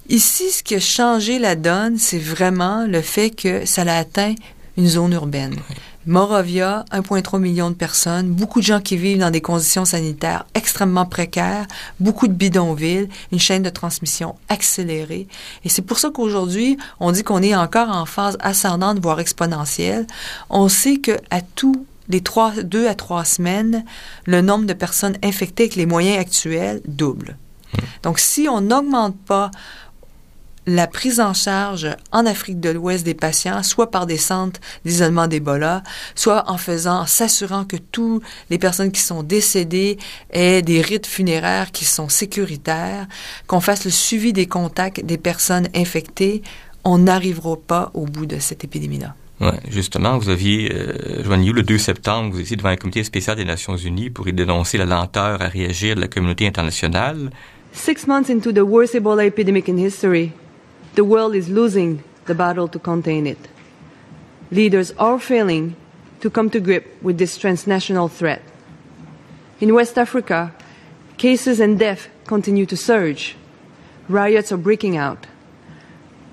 Ici, 0.09 0.51
ce 0.51 0.63
qui 0.63 0.75
a 0.75 0.81
changé 0.81 1.39
la 1.39 1.55
donne, 1.55 1.99
c'est 1.99 2.19
vraiment 2.19 2.85
le 2.87 3.01
fait 3.01 3.31
que 3.31 3.65
ça 3.65 3.83
a 3.83 3.99
atteint 3.99 4.35
une 4.77 4.89
zone 4.89 5.13
urbaine. 5.13 5.57
Morovia, 6.07 6.85
1,3 6.93 7.41
million 7.41 7.71
de 7.71 7.75
personnes, 7.75 8.29
beaucoup 8.29 8.61
de 8.61 8.65
gens 8.65 8.81
qui 8.81 8.97
vivent 8.97 9.19
dans 9.19 9.31
des 9.31 9.41
conditions 9.41 9.85
sanitaires 9.85 10.47
extrêmement 10.55 11.05
précaires, 11.05 11.67
beaucoup 11.99 12.29
de 12.29 12.33
bidonvilles, 12.33 13.09
une 13.33 13.41
chaîne 13.41 13.65
de 13.65 13.71
transmission 13.71 14.37
accélérée. 14.49 15.27
Et 15.65 15.69
c'est 15.69 15.83
pour 15.83 15.99
ça 15.99 16.11
qu'aujourd'hui, 16.11 16.79
on 17.01 17.11
dit 17.11 17.25
qu'on 17.25 17.43
est 17.43 17.57
encore 17.57 17.91
en 17.91 18.07
phase 18.07 18.37
ascendante, 18.41 19.01
voire 19.01 19.19
exponentielle. 19.19 20.07
On 20.49 20.69
sait 20.69 20.99
que 20.99 21.19
à 21.31 21.41
tous 21.41 21.85
les 22.09 22.21
trois, 22.21 22.53
deux 22.63 22.87
à 22.87 22.95
trois 22.95 23.25
semaines, 23.25 23.85
le 24.27 24.43
nombre 24.43 24.67
de 24.67 24.75
personnes 24.75 25.19
infectées 25.25 25.65
avec 25.65 25.75
les 25.75 25.87
moyens 25.87 26.19
actuels 26.19 26.81
double. 26.87 27.37
Mmh. 27.75 27.79
Donc, 28.05 28.21
si 28.21 28.47
on 28.49 28.61
n'augmente 28.61 29.17
pas 29.27 29.51
la 30.67 30.87
prise 30.87 31.21
en 31.21 31.33
charge 31.33 31.89
en 32.13 32.27
Afrique 32.27 32.61
de 32.61 32.71
l'Ouest 32.71 33.05
des 33.05 33.15
patients, 33.15 33.63
soit 33.63 33.91
par 33.91 34.07
des 34.07 34.17
centres 34.17 34.61
d'isolement 34.85 35.29
d'Ebola, 35.29 35.83
soit 36.15 36.51
en 36.51 36.59
faisant, 36.59 37.01
en 37.01 37.07
s'assurant 37.07 37.65
que 37.65 37.77
toutes 37.77 38.23
les 38.51 38.59
personnes 38.59 38.91
qui 38.91 39.01
sont 39.01 39.23
décédées 39.23 39.97
aient 40.31 40.63
des 40.63 40.81
rites 40.81 41.07
funéraires 41.07 41.71
qui 41.71 41.85
sont 41.85 42.09
sécuritaires, 42.09 43.07
qu'on 43.47 43.61
fasse 43.61 43.85
le 43.85 43.91
suivi 43.91 44.33
des 44.33 44.47
contacts 44.47 45.05
des 45.05 45.19
personnes 45.19 45.69
infectées, 45.75 46.43
on 46.85 46.99
n'arrivera 46.99 47.57
pas 47.57 47.91
au 47.95 48.05
bout 48.07 48.27
de 48.27 48.39
cette 48.39 48.65
épidémie-là. 48.65 49.15
Ouais, 49.41 49.61
justement, 49.69 50.17
vous 50.17 50.31
aviez, 50.31 50.73
euh, 50.73 51.23
joigné 51.23 51.53
le 51.53 51.63
2 51.63 51.77
septembre, 51.77 52.31
vous 52.33 52.41
étiez 52.41 52.57
devant 52.57 52.71
un 52.71 52.77
comité 52.77 53.05
spécial 53.05 53.37
des 53.37 53.45
Nations 53.45 53.77
Unies 53.77 54.09
pour 54.09 54.27
y 54.27 54.33
dénoncer 54.33 54.79
la 54.79 54.87
lenteur 54.87 55.43
à 55.43 55.49
réagir 55.49 55.95
de 55.95 56.01
la 56.01 56.09
communauté 56.09 56.47
internationale. 56.47 57.31
Six 57.73 58.07
months 58.07 58.31
into 58.31 58.51
the 58.53 58.63
worst 58.63 58.95
Ebola 58.95 59.27
epidemic 59.27 59.69
in 59.69 59.77
history, 59.77 60.33
the 60.97 61.05
world 61.05 61.35
is 61.35 61.49
losing 61.49 62.03
the 62.25 62.35
battle 62.35 62.67
to 62.69 62.79
contain 62.79 63.27
it. 63.27 63.39
Leaders 64.51 64.93
are 64.99 65.21
failing 65.21 65.77
to 66.21 66.31
come 66.31 66.49
to 66.51 66.59
grip 66.59 66.97
with 67.03 67.19
this 67.19 67.37
transnational 67.37 68.09
threat. 68.09 68.43
In 69.61 69.75
West 69.75 69.99
Africa, 69.99 70.55
cases 71.19 71.61
and 71.61 71.79
deaths 71.79 72.09
continue 72.25 72.65
to 72.67 72.77
surge. 72.77 73.37
Riots 74.09 74.51
are 74.53 74.57
breaking 74.57 74.97
out. 74.97 75.27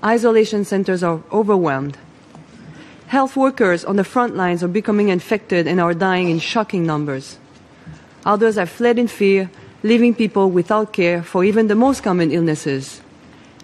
Isolation 0.02 0.64
centers 0.64 1.02
are 1.02 1.22
overwhelmed. 1.30 1.98
Health 3.08 3.36
workers 3.36 3.84
on 3.84 3.96
the 3.96 4.04
front 4.04 4.34
lines 4.34 4.62
are 4.62 4.68
becoming 4.68 5.10
infected 5.10 5.66
and 5.66 5.78
are 5.78 5.94
dying 5.94 6.30
in 6.30 6.38
shocking 6.38 6.86
numbers. 6.86 7.38
Others 8.24 8.56
have 8.56 8.70
fled 8.70 8.98
in 8.98 9.08
fear, 9.08 9.50
leaving 9.82 10.14
people 10.14 10.50
without 10.50 10.92
care 10.92 11.22
for 11.22 11.44
even 11.44 11.68
the 11.68 11.74
most 11.74 12.02
common 12.02 12.32
illnesses. 12.32 13.03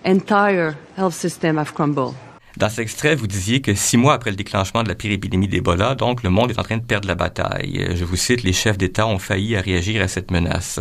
Entire 0.04 0.74
health 0.96 1.14
systems 1.14 1.58
have 1.58 1.72
crumbled. 1.72 2.14
Dans 2.56 2.68
cet 2.68 2.80
extrait, 2.80 3.14
vous 3.14 3.26
disiez 3.26 3.60
que 3.60 3.74
six 3.74 3.96
mois 3.96 4.14
après 4.14 4.30
le 4.30 4.36
déclenchement 4.36 4.82
de 4.82 4.88
la 4.88 4.94
pire 4.94 5.12
épidémie 5.12 5.46
d'Ebola, 5.46 5.94
donc 5.94 6.22
le 6.22 6.30
monde 6.30 6.50
est 6.50 6.58
en 6.58 6.62
train 6.62 6.78
de 6.78 6.82
perdre 6.82 7.06
la 7.06 7.14
bataille. 7.14 7.88
Je 7.94 8.04
vous 8.04 8.16
cite, 8.16 8.42
les 8.42 8.52
chefs 8.52 8.76
d'État 8.76 9.06
ont 9.06 9.18
failli 9.18 9.56
à 9.56 9.60
réagir 9.60 10.02
à 10.02 10.08
cette 10.08 10.30
menace. 10.30 10.80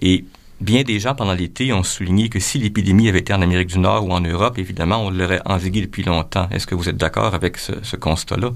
Et 0.00 0.24
bien 0.60 0.84
des 0.84 1.00
gens 1.00 1.14
pendant 1.14 1.34
l'été 1.34 1.72
ont 1.72 1.82
souligné 1.82 2.28
que 2.28 2.40
si 2.40 2.58
l'épidémie 2.58 3.08
avait 3.08 3.18
été 3.18 3.34
en 3.34 3.42
Amérique 3.42 3.68
du 3.68 3.78
Nord 3.78 4.06
ou 4.06 4.12
en 4.12 4.20
Europe, 4.20 4.58
évidemment, 4.58 5.04
on 5.04 5.10
l'aurait 5.10 5.42
endigué 5.44 5.82
depuis 5.82 6.02
longtemps. 6.02 6.48
Est-ce 6.50 6.66
que 6.66 6.74
vous 6.74 6.88
êtes 6.88 6.96
d'accord 6.96 7.34
avec 7.34 7.58
ce, 7.58 7.72
ce 7.82 7.96
constat-là? 7.96 8.50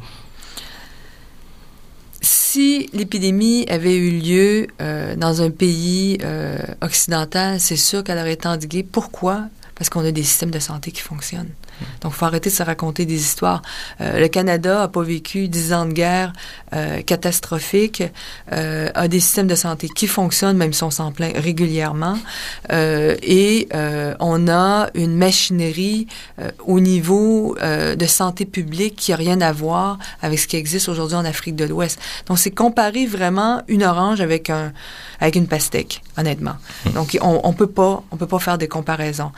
Si 2.23 2.89
l'épidémie 2.95 3.67
avait 3.69 3.97
eu 3.97 4.19
lieu 4.19 4.67
euh, 4.81 5.15
dans 5.15 5.43
un 5.43 5.51
pays 5.51 6.19
euh, 6.25 6.59
occidental, 6.81 7.61
c'est 7.61 7.77
sûr 7.77 8.03
qu'elle 8.03 8.19
aurait 8.19 8.33
été 8.33 8.49
endiguée. 8.49 8.83
Pourquoi? 8.83 9.43
Parce 9.77 9.91
qu'on 9.91 10.05
a 10.05 10.11
des 10.11 10.25
systèmes 10.25 10.51
de 10.51 10.59
santé 10.59 10.91
qui 10.91 11.03
fonctionnent. 11.03 11.53
Donc, 12.01 12.13
il 12.13 12.17
faut 12.17 12.25
arrêter 12.25 12.51
de 12.51 12.55
se 12.55 12.63
raconter 12.63 13.07
des 13.07 13.17
histoires. 13.17 13.63
Euh, 14.01 14.21
le 14.21 14.29
Canada 14.29 14.83
a 14.83 14.89
pas 14.89 15.03
vécu 15.03 15.49
dix 15.49 15.73
ans 15.73 15.87
de 15.87 15.93
guerre 15.93 16.33
euh, 16.73 17.03
catastrophique, 17.03 18.03
euh, 18.53 18.89
a 18.95 19.09
des 19.09 19.21
systèmes 19.21 19.47
de 19.47 19.55
santé 19.55 19.89
qui 19.89 20.07
fonctionnent, 20.07 20.57
même 20.57 20.73
si 20.73 20.83
on 20.83 20.91
s'en 20.91 21.13
plaint 21.13 21.37
régulièrement, 21.37 22.19
et 22.71 23.69
on 24.21 24.49
a 24.49 24.89
une 24.95 25.17
machinerie 25.17 26.07
au 26.65 26.81
niveau 26.81 27.57
de 27.61 28.07
santé 28.07 28.45
publique 28.45 28.97
qui 28.97 29.13
a 29.13 29.17
rien 29.17 29.41
à 29.41 29.53
voir 29.53 29.99
avec 30.23 30.39
ce 30.39 30.47
qui 30.47 30.57
existe 30.57 30.89
aujourd'hui 30.89 31.17
en 31.17 31.25
Afrique 31.25 31.57
de 31.57 31.65
l'Ouest. 31.65 31.99
Donc, 32.27 32.39
c'est 32.39 32.51
comparer 32.51 33.07
vraiment 33.07 33.63
une 33.69 33.85
orange 33.85 34.21
avec 34.21 34.51
un 34.51 34.73
avec 35.21 35.37
une 35.37 35.47
pastèque, 35.47 36.03
honnêtement. 36.19 36.57
Donc, 36.95 37.17
on, 37.21 37.41
on 37.43 37.53
peut 37.53 37.67
pas 37.67 38.03
on 38.11 38.17
peut 38.17 38.27
pas 38.27 38.39
faire 38.39 38.59
des 38.59 38.69
comparaisons 38.69 39.33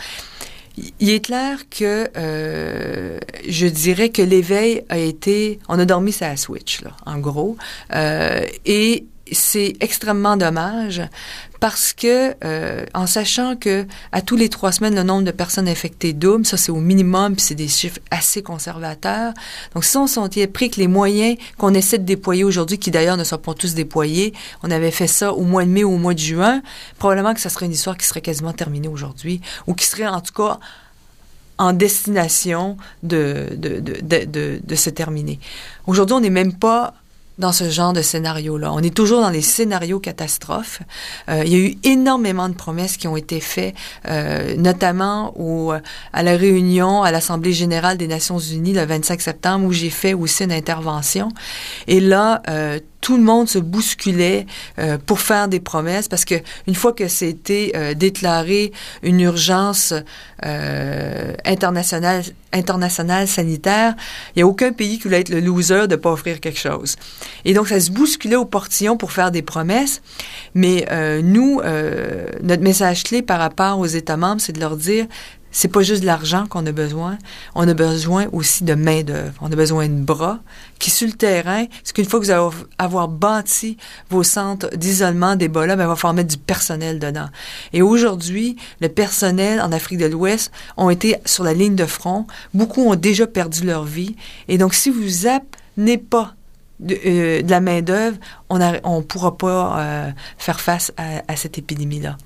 il 1.00 1.10
est 1.10 1.24
clair 1.24 1.68
que 1.68 2.08
euh, 2.16 3.18
je 3.48 3.66
dirais 3.66 4.10
que 4.10 4.22
l'éveil 4.22 4.84
a 4.88 4.98
été, 4.98 5.58
on 5.68 5.78
a 5.78 5.84
dormi 5.84 6.12
sa 6.12 6.36
switch 6.36 6.82
là, 6.82 6.90
en 7.06 7.18
gros, 7.18 7.56
euh, 7.94 8.44
et 8.64 9.06
c'est 9.32 9.76
extrêmement 9.80 10.36
dommage 10.36 11.02
parce 11.60 11.92
que 11.92 12.34
euh, 12.44 12.84
en 12.94 13.06
sachant 13.06 13.56
que 13.56 13.86
à 14.12 14.22
tous 14.22 14.36
les 14.36 14.48
trois 14.48 14.70
semaines 14.72 14.94
le 14.94 15.02
nombre 15.02 15.24
de 15.24 15.30
personnes 15.30 15.68
infectées 15.68 16.12
double, 16.12 16.46
ça 16.46 16.56
c'est 16.56 16.70
au 16.70 16.80
minimum, 16.80 17.34
puis 17.34 17.42
c'est 17.42 17.54
des 17.54 17.68
chiffres 17.68 17.98
assez 18.10 18.42
conservateurs. 18.42 19.32
Donc 19.74 19.84
si 19.84 19.96
on 19.96 20.06
s'était 20.06 20.46
pris 20.46 20.70
que 20.70 20.80
les 20.80 20.88
moyens 20.88 21.36
qu'on 21.56 21.74
essaie 21.74 21.98
de 21.98 22.04
déployer 22.04 22.44
aujourd'hui, 22.44 22.78
qui 22.78 22.90
d'ailleurs 22.90 23.16
ne 23.16 23.24
sont 23.24 23.38
pas 23.38 23.54
tous 23.54 23.74
déployés, 23.74 24.32
on 24.62 24.70
avait 24.70 24.90
fait 24.90 25.08
ça 25.08 25.32
au 25.32 25.42
mois 25.42 25.64
de 25.64 25.70
mai 25.70 25.84
ou 25.84 25.94
au 25.94 25.98
mois 25.98 26.14
de 26.14 26.18
juin, 26.20 26.62
probablement 26.98 27.34
que 27.34 27.40
ça 27.40 27.48
serait 27.48 27.66
une 27.66 27.72
histoire 27.72 27.96
qui 27.96 28.06
serait 28.06 28.20
quasiment 28.20 28.52
terminée 28.52 28.88
aujourd'hui, 28.88 29.40
ou 29.66 29.74
qui 29.74 29.86
serait 29.86 30.06
en 30.06 30.20
tout 30.20 30.34
cas 30.34 30.58
en 31.58 31.72
destination 31.72 32.76
de, 33.02 33.48
de, 33.56 33.80
de, 33.80 34.24
de, 34.24 34.60
de 34.62 34.74
se 34.76 34.90
terminer. 34.90 35.40
Aujourd'hui, 35.88 36.14
on 36.14 36.20
n'est 36.20 36.30
même 36.30 36.52
pas 36.52 36.94
dans 37.38 37.52
ce 37.52 37.70
genre 37.70 37.92
de 37.92 38.02
scénario-là. 38.02 38.72
On 38.72 38.80
est 38.80 38.94
toujours 38.94 39.20
dans 39.20 39.30
les 39.30 39.42
scénarios 39.42 40.00
catastrophes. 40.00 40.80
Euh, 41.28 41.42
il 41.44 41.52
y 41.52 41.54
a 41.54 41.58
eu 41.58 41.78
énormément 41.84 42.48
de 42.48 42.54
promesses 42.54 42.96
qui 42.96 43.08
ont 43.08 43.16
été 43.16 43.40
faites, 43.40 43.74
euh, 44.08 44.56
notamment 44.56 45.34
à 46.12 46.22
la 46.22 46.36
réunion 46.36 47.02
à 47.02 47.10
l'Assemblée 47.10 47.52
générale 47.52 47.96
des 47.96 48.08
Nations 48.08 48.38
unies 48.38 48.72
le 48.72 48.84
25 48.84 49.20
septembre, 49.20 49.66
où 49.66 49.72
j'ai 49.72 49.90
fait 49.90 50.14
aussi 50.14 50.44
une 50.44 50.52
intervention. 50.52 51.30
Et 51.86 52.00
là, 52.00 52.42
euh, 52.48 52.80
tout 53.00 53.16
le 53.16 53.22
monde 53.22 53.48
se 53.48 53.58
bousculait 53.58 54.46
euh, 54.78 54.98
pour 55.04 55.20
faire 55.20 55.48
des 55.48 55.60
promesses 55.60 56.08
parce 56.08 56.24
que 56.24 56.34
une 56.66 56.74
fois 56.74 56.92
que 56.92 57.08
c'était 57.08 57.72
euh, 57.74 57.94
déclaré 57.94 58.72
une 59.02 59.20
urgence 59.20 59.94
euh, 60.44 61.34
internationale 61.44 62.24
sanitaire, 63.28 63.94
il 64.34 64.40
y 64.40 64.42
a 64.42 64.46
aucun 64.46 64.72
pays 64.72 64.98
qui 64.98 65.04
voulait 65.04 65.20
être 65.20 65.28
le 65.28 65.40
loser 65.40 65.86
de 65.86 65.96
pas 65.96 66.10
offrir 66.10 66.40
quelque 66.40 66.58
chose. 66.58 66.96
Et 67.44 67.54
donc 67.54 67.68
ça 67.68 67.80
se 67.80 67.90
bousculait 67.90 68.36
au 68.36 68.44
portillon 68.44 68.96
pour 68.96 69.12
faire 69.12 69.30
des 69.30 69.42
promesses, 69.42 70.02
mais 70.54 70.86
euh, 70.90 71.22
nous 71.22 71.60
notre 72.42 72.62
message 72.62 73.04
clé 73.04 73.22
par 73.22 73.38
rapport 73.38 73.78
aux 73.78 73.86
États 73.86 74.16
membres, 74.16 74.40
c'est 74.40 74.52
de 74.52 74.60
leur 74.60 74.76
dire 74.76 75.06
c'est 75.50 75.68
pas 75.68 75.82
juste 75.82 76.02
de 76.02 76.06
l'argent 76.06 76.46
qu'on 76.46 76.64
a 76.66 76.72
besoin, 76.72 77.18
on 77.54 77.66
a 77.66 77.74
besoin 77.74 78.26
aussi 78.32 78.64
de 78.64 78.74
main 78.74 79.02
d'œuvre, 79.02 79.34
on 79.40 79.50
a 79.50 79.56
besoin 79.56 79.88
de 79.88 80.00
bras 80.00 80.40
qui 80.78 80.90
sur 80.90 81.06
le 81.06 81.14
terrain, 81.14 81.66
parce 81.66 81.92
qu'une 81.92 82.04
fois 82.04 82.20
que 82.20 82.26
vous 82.26 82.30
allez 82.30 82.56
avoir 82.78 83.08
bâti 83.08 83.76
vos 84.10 84.22
centres 84.22 84.68
d'isolement 84.76 85.36
d'Ebola, 85.36 85.76
ben, 85.76 85.84
il 85.84 85.88
va 85.88 85.96
falloir 85.96 86.14
mettre 86.14 86.30
du 86.30 86.38
personnel 86.38 86.98
dedans. 86.98 87.28
Et 87.72 87.82
aujourd'hui, 87.82 88.56
le 88.80 88.88
personnel 88.88 89.60
en 89.60 89.72
Afrique 89.72 89.98
de 89.98 90.06
l'Ouest 90.06 90.52
ont 90.76 90.90
été 90.90 91.16
sur 91.24 91.44
la 91.44 91.54
ligne 91.54 91.76
de 91.76 91.86
front, 91.86 92.26
beaucoup 92.54 92.88
ont 92.88 92.96
déjà 92.96 93.26
perdu 93.26 93.64
leur 93.64 93.84
vie, 93.84 94.16
et 94.48 94.58
donc 94.58 94.74
si 94.74 94.90
vous 94.90 95.26
n'êtes 95.76 96.08
pas 96.08 96.34
de, 96.80 96.96
euh, 97.06 97.42
de, 97.42 97.50
la 97.50 97.60
main 97.60 97.82
d'œuvre, 97.82 98.18
on 98.50 98.58
ne 98.58 99.02
pourra 99.02 99.36
pas 99.36 99.80
euh, 99.80 100.10
faire 100.36 100.60
face 100.60 100.92
à 100.96 101.36
cette 101.36 101.58
épidémie-là. 101.58 102.16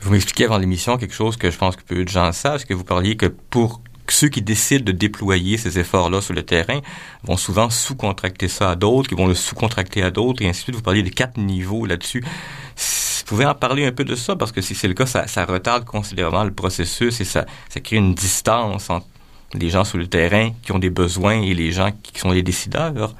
Vous 0.00 0.10
m'expliquiez 0.10 0.46
avant 0.46 0.58
l'émission 0.58 0.96
quelque 0.96 1.14
chose 1.14 1.36
que 1.36 1.50
je 1.50 1.58
pense 1.58 1.76
que 1.76 1.82
peu 1.82 2.04
de 2.04 2.08
gens 2.08 2.32
savent, 2.32 2.58
c'est 2.58 2.66
que 2.66 2.74
vous 2.74 2.84
parliez 2.84 3.16
que 3.16 3.26
pour 3.26 3.82
ceux 4.08 4.28
qui 4.28 4.42
décident 4.42 4.84
de 4.84 4.92
déployer 4.92 5.58
ces 5.58 5.78
efforts-là 5.78 6.20
sur 6.20 6.34
le 6.34 6.42
terrain 6.42 6.80
vont 7.24 7.36
souvent 7.36 7.70
sous-contracter 7.70 8.48
ça 8.48 8.70
à 8.70 8.76
d'autres, 8.76 9.08
qui 9.08 9.14
vont 9.14 9.26
le 9.26 9.34
sous-contracter 9.34 10.02
à 10.02 10.10
d'autres, 10.10 10.42
et 10.42 10.48
ainsi 10.48 10.60
de 10.60 10.64
suite. 10.64 10.76
Vous 10.76 10.82
parliez 10.82 11.02
de 11.02 11.10
quatre 11.10 11.38
niveaux 11.38 11.86
là-dessus. 11.86 12.20
Vous 12.20 13.24
pouvez 13.26 13.46
en 13.46 13.54
parler 13.54 13.84
un 13.84 13.92
peu 13.92 14.04
de 14.04 14.14
ça, 14.14 14.36
parce 14.36 14.52
que 14.52 14.60
si 14.60 14.74
c'est 14.74 14.88
le 14.88 14.94
cas, 14.94 15.06
ça, 15.06 15.26
ça, 15.26 15.44
retarde 15.44 15.84
considérablement 15.84 16.44
le 16.44 16.52
processus 16.52 17.20
et 17.20 17.24
ça, 17.24 17.44
ça 17.68 17.80
crée 17.80 17.96
une 17.96 18.14
distance 18.14 18.88
entre 18.88 19.06
les 19.54 19.68
gens 19.68 19.84
sur 19.84 19.98
le 19.98 20.06
terrain 20.06 20.50
qui 20.62 20.72
ont 20.72 20.78
des 20.78 20.90
besoins 20.90 21.40
et 21.42 21.54
les 21.54 21.72
gens 21.72 21.90
qui 22.02 22.18
sont 22.18 22.30
les 22.30 22.42
décideurs. 22.42 23.14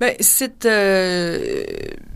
Ben, 0.00 0.14
cette, 0.20 0.66
euh, 0.66 1.64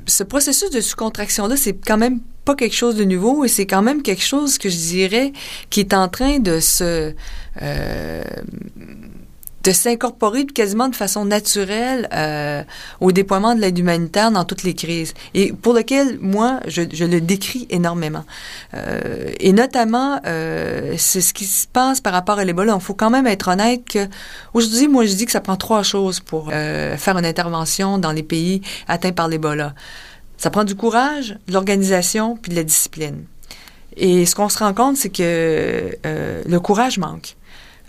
ce 0.06 0.24
processus 0.24 0.70
de 0.70 0.80
sous-contraction-là, 0.80 1.56
c'est 1.56 1.74
quand 1.74 1.96
même 1.96 2.20
pas 2.44 2.54
quelque 2.54 2.74
chose 2.74 2.96
de 2.96 3.04
nouveau 3.04 3.44
et 3.44 3.48
c'est 3.48 3.66
quand 3.66 3.82
même 3.82 4.02
quelque 4.02 4.22
chose 4.22 4.58
que 4.58 4.68
je 4.68 4.76
dirais 4.76 5.32
qui 5.70 5.80
est 5.80 5.94
en 5.94 6.08
train 6.08 6.38
de 6.38 6.60
se 6.60 7.14
euh, 7.62 8.22
de 9.68 9.72
s'incorporer 9.74 10.46
quasiment 10.46 10.88
de 10.88 10.96
façon 10.96 11.26
naturelle 11.26 12.08
euh, 12.14 12.62
au 13.00 13.12
déploiement 13.12 13.54
de 13.54 13.60
l'aide 13.60 13.78
humanitaire 13.78 14.30
dans 14.30 14.46
toutes 14.46 14.62
les 14.62 14.72
crises 14.72 15.12
et 15.34 15.52
pour 15.52 15.74
lequel 15.74 16.18
moi 16.22 16.60
je, 16.66 16.80
je 16.90 17.04
le 17.04 17.20
décris 17.20 17.66
énormément 17.68 18.24
euh, 18.72 19.30
et 19.38 19.52
notamment 19.52 20.20
euh, 20.24 20.94
c'est 20.96 21.20
ce 21.20 21.34
qui 21.34 21.44
se 21.44 21.66
passe 21.66 22.00
par 22.00 22.14
rapport 22.14 22.38
à 22.38 22.46
l'Ebola 22.46 22.76
il 22.76 22.80
faut 22.80 22.94
quand 22.94 23.10
même 23.10 23.26
être 23.26 23.48
honnête 23.48 23.82
que 23.84 24.08
aujourd'hui 24.54 24.88
moi 24.88 25.04
je 25.04 25.12
dis 25.12 25.26
que 25.26 25.32
ça 25.32 25.42
prend 25.42 25.56
trois 25.56 25.82
choses 25.82 26.20
pour 26.20 26.48
euh, 26.50 26.96
faire 26.96 27.18
une 27.18 27.26
intervention 27.26 27.98
dans 27.98 28.12
les 28.12 28.22
pays 28.22 28.62
atteints 28.86 29.12
par 29.12 29.28
l'Ebola 29.28 29.74
ça 30.38 30.50
prend 30.50 30.62
du 30.62 30.76
courage, 30.76 31.36
de 31.48 31.52
l'organisation, 31.52 32.36
puis 32.40 32.50
de 32.50 32.56
la 32.56 32.62
discipline. 32.62 33.24
Et 33.96 34.24
ce 34.24 34.36
qu'on 34.36 34.48
se 34.48 34.58
rend 34.58 34.72
compte, 34.72 34.96
c'est 34.96 35.08
que 35.08 35.98
euh, 36.06 36.42
le 36.46 36.60
courage 36.60 36.98
manque. 36.98 37.36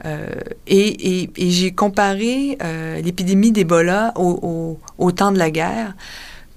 Euh, 0.06 0.28
et, 0.68 1.30
j'ai 1.38 1.72
comparé 1.72 2.58
euh, 2.64 3.02
l'épidémie 3.02 3.52
d'Ebola 3.52 4.14
au, 4.16 4.80
au, 4.98 5.12
temps 5.12 5.32
de 5.32 5.38
la 5.38 5.52
guerre 5.52 5.94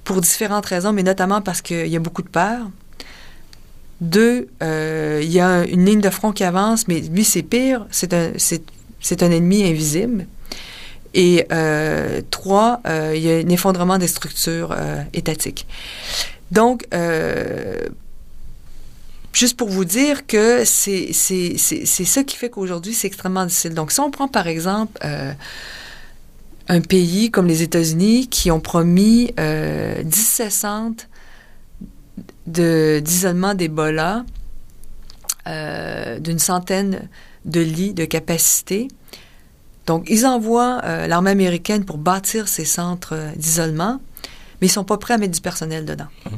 pour 0.05 0.21
différentes 0.21 0.67
raisons, 0.67 0.93
mais 0.93 1.03
notamment 1.03 1.41
parce 1.41 1.61
qu'il 1.61 1.89
y 1.89 1.97
a 1.97 2.01
beaucoup 2.01 2.23
de 2.23 2.29
peur. 2.29 2.71
Deux, 4.01 4.49
euh, 4.63 5.21
il 5.23 5.31
y 5.31 5.41
a 5.41 5.65
une 5.65 5.85
ligne 5.85 6.01
de 6.01 6.11
front 6.11 6.33
qui 6.33 6.45
avance, 6.45 6.89
mais 6.89 7.01
lui, 7.01 7.25
c'est 7.25 7.43
pire, 7.43 7.87
c'est 7.91 8.13
un, 8.13 9.31
ennemi 9.31 9.65
invisible. 9.65 10.27
Et 11.15 11.47
trois, 12.31 12.81
il 12.87 13.21
y 13.21 13.31
a 13.31 13.37
un 13.37 13.49
effondrement 13.49 13.99
des 13.99 14.09
structures 14.09 14.75
étatiques. 15.13 15.67
Donc, 16.51 16.87
juste 19.33 19.57
pour 19.57 19.69
vous 19.69 19.85
dire 19.85 20.27
que 20.27 20.65
c'est 20.65 21.12
ça 21.12 22.25
qui 22.25 22.37
fait 22.37 22.51
qu'aujourd'hui, 22.51 22.95
c'est 22.95 23.07
extrêmement 23.07 23.47
difficile. 23.47 23.75
Donc, 23.75 23.93
si 23.93 24.01
on 24.01 24.11
prend 24.11 24.29
par 24.29 24.47
exemple 24.47 24.99
euh, 25.05 25.33
un 26.69 26.81
pays 26.81 27.31
comme 27.31 27.47
les 27.47 27.62
États-Unis 27.62 28.29
qui 28.29 28.51
ont 28.51 28.61
promis 28.61 29.33
euh, 29.39 30.03
17 30.03 30.53
centres 30.53 31.05
d'isolement 32.47 33.55
d'Ebola, 33.55 34.25
euh, 35.49 36.19
d'une 36.19 36.39
centaine 36.39 37.09
de 37.45 37.61
lits 37.61 37.95
de 37.95 38.05
capacité, 38.05 38.89
donc, 39.87 40.07
ils 40.09 40.27
envoient 40.27 40.81
euh, 40.85 41.07
l'armée 41.07 41.31
américaine 41.31 41.85
pour 41.85 41.99
bâtir 41.99 42.49
ces 42.49 42.65
centres 42.65 43.15
euh, 43.15 43.33
d'isolement, 43.35 44.01
mais 44.61 44.69
ils 44.69 44.71
sont 44.71 44.85
pas 44.85 44.97
prêts 44.97 45.15
à 45.15 45.19
mettre 45.19 45.35
du 45.35 45.41
personnel 45.41 45.85
dedans. 45.85 46.07
Mmh. 46.25 46.31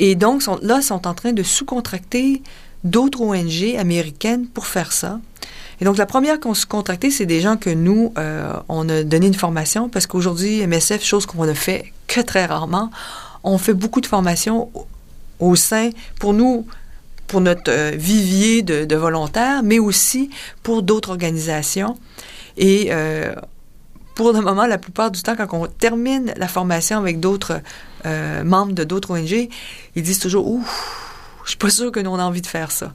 Et 0.00 0.14
donc, 0.14 0.42
sont, 0.42 0.58
là, 0.62 0.80
sont 0.80 1.06
en 1.06 1.14
train 1.14 1.32
de 1.32 1.42
sous-contracter 1.42 2.42
d'autres 2.82 3.20
ONG 3.20 3.76
américaines 3.78 4.46
pour 4.46 4.66
faire 4.66 4.92
ça. 4.92 5.20
Et 5.80 5.84
donc, 5.84 5.98
la 5.98 6.06
première 6.06 6.40
qu'on 6.40 6.54
se 6.54 6.66
contracté, 6.66 7.10
c'est 7.10 7.26
des 7.26 7.40
gens 7.40 7.58
que 7.58 7.68
nous, 7.70 8.12
euh, 8.18 8.54
on 8.68 8.88
a 8.88 9.02
donné 9.02 9.26
une 9.26 9.34
formation 9.34 9.90
parce 9.90 10.06
qu'aujourd'hui, 10.06 10.66
MSF, 10.66 11.04
chose 11.04 11.26
qu'on 11.26 11.46
a 11.46 11.54
fait 11.54 11.92
que 12.06 12.20
très 12.22 12.46
rarement. 12.46 12.90
On 13.44 13.58
fait 13.58 13.74
beaucoup 13.74 14.00
de 14.00 14.06
formations 14.06 14.70
au, 15.38 15.54
sein, 15.54 15.90
pour 16.18 16.32
nous, 16.32 16.66
pour 17.26 17.42
notre 17.42 17.70
euh, 17.70 17.92
vivier 17.94 18.62
de, 18.62 18.96
volontaires, 18.96 19.62
mais 19.62 19.78
aussi 19.78 20.30
pour 20.62 20.82
d'autres 20.82 21.10
organisations. 21.10 21.98
Et 22.56 22.88
euh, 22.90 23.34
pour 24.20 24.34
le 24.34 24.42
moment, 24.42 24.66
la 24.66 24.76
plupart 24.76 25.10
du 25.10 25.22
temps, 25.22 25.34
quand 25.34 25.48
on 25.50 25.66
termine 25.66 26.34
la 26.36 26.46
formation 26.46 26.98
avec 26.98 27.20
d'autres 27.20 27.62
euh, 28.04 28.44
membres 28.44 28.72
de 28.72 28.84
d'autres 28.84 29.18
ONG, 29.18 29.48
ils 29.96 30.02
disent 30.02 30.18
toujours 30.18 30.46
Ouf, 30.46 31.40
je 31.44 31.52
suis 31.52 31.56
pas 31.56 31.70
sûre 31.70 31.90
que 31.90 32.00
nous 32.00 32.10
on 32.10 32.18
a 32.18 32.24
envie 32.24 32.42
de 32.42 32.46
faire 32.46 32.70
ça. 32.70 32.92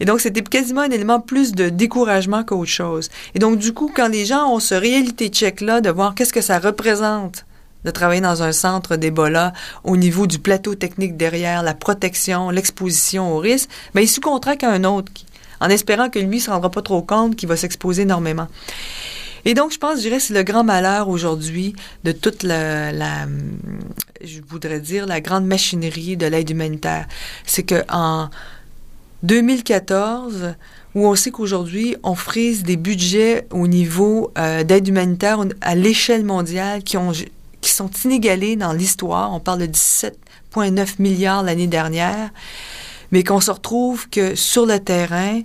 Et 0.00 0.06
donc, 0.06 0.22
c'était 0.22 0.40
quasiment 0.40 0.80
un 0.80 0.90
élément 0.90 1.20
plus 1.20 1.52
de 1.52 1.68
découragement 1.68 2.42
qu'autre 2.42 2.70
chose. 2.70 3.10
Et 3.34 3.38
donc, 3.38 3.58
du 3.58 3.74
coup, 3.74 3.92
quand 3.94 4.08
les 4.08 4.24
gens 4.24 4.48
ont 4.48 4.60
ce 4.60 4.74
réalité 4.74 5.28
check-là 5.28 5.82
de 5.82 5.90
voir 5.90 6.14
qu'est-ce 6.14 6.32
que 6.32 6.40
ça 6.40 6.58
représente 6.58 7.44
de 7.84 7.90
travailler 7.90 8.22
dans 8.22 8.42
un 8.42 8.52
centre 8.52 8.96
d'Ebola 8.96 9.52
au 9.84 9.98
niveau 9.98 10.26
du 10.26 10.38
plateau 10.38 10.74
technique 10.74 11.18
derrière, 11.18 11.62
la 11.62 11.74
protection, 11.74 12.48
l'exposition 12.48 13.36
au 13.36 13.40
risque, 13.40 13.68
ben, 13.92 14.00
ils 14.00 14.08
sous-contractent 14.08 14.64
un 14.64 14.84
autre, 14.84 15.12
en 15.60 15.68
espérant 15.68 16.08
que 16.08 16.18
lui 16.18 16.36
ne 16.36 16.42
se 16.42 16.50
rendra 16.50 16.70
pas 16.70 16.80
trop 16.80 17.02
compte 17.02 17.36
qu'il 17.36 17.50
va 17.50 17.56
s'exposer 17.58 18.02
énormément. 18.02 18.48
Et 19.44 19.54
donc, 19.54 19.72
je 19.72 19.78
pense, 19.78 19.96
je 19.96 20.02
dirais, 20.02 20.20
c'est 20.20 20.34
le 20.34 20.42
grand 20.42 20.64
malheur 20.64 21.08
aujourd'hui 21.08 21.74
de 22.04 22.12
toute 22.12 22.42
la, 22.42 23.26
je 24.22 24.40
voudrais 24.46 24.80
dire, 24.80 25.06
la 25.06 25.20
grande 25.20 25.46
machinerie 25.46 26.16
de 26.16 26.26
l'aide 26.26 26.50
humanitaire. 26.50 27.06
C'est 27.44 27.64
que 27.64 27.84
en 27.90 28.28
2014, 29.24 30.54
où 30.94 31.06
on 31.06 31.14
sait 31.14 31.30
qu'aujourd'hui, 31.30 31.96
on 32.02 32.14
frise 32.14 32.62
des 32.62 32.76
budgets 32.76 33.46
au 33.50 33.66
niveau 33.66 34.30
euh, 34.38 34.62
d'aide 34.62 34.86
humanitaire 34.88 35.44
à 35.60 35.74
l'échelle 35.74 36.24
mondiale 36.24 36.82
qui, 36.82 36.96
ont, 36.96 37.12
qui 37.60 37.70
sont 37.70 37.90
inégalés 38.04 38.56
dans 38.56 38.72
l'histoire. 38.72 39.32
On 39.32 39.40
parle 39.40 39.60
de 39.60 39.66
17,9 39.66 40.94
milliards 40.98 41.42
l'année 41.42 41.66
dernière, 41.66 42.30
mais 43.10 43.24
qu'on 43.24 43.40
se 43.40 43.50
retrouve 43.50 44.08
que 44.08 44.34
sur 44.34 44.66
le 44.66 44.78
terrain, 44.78 45.40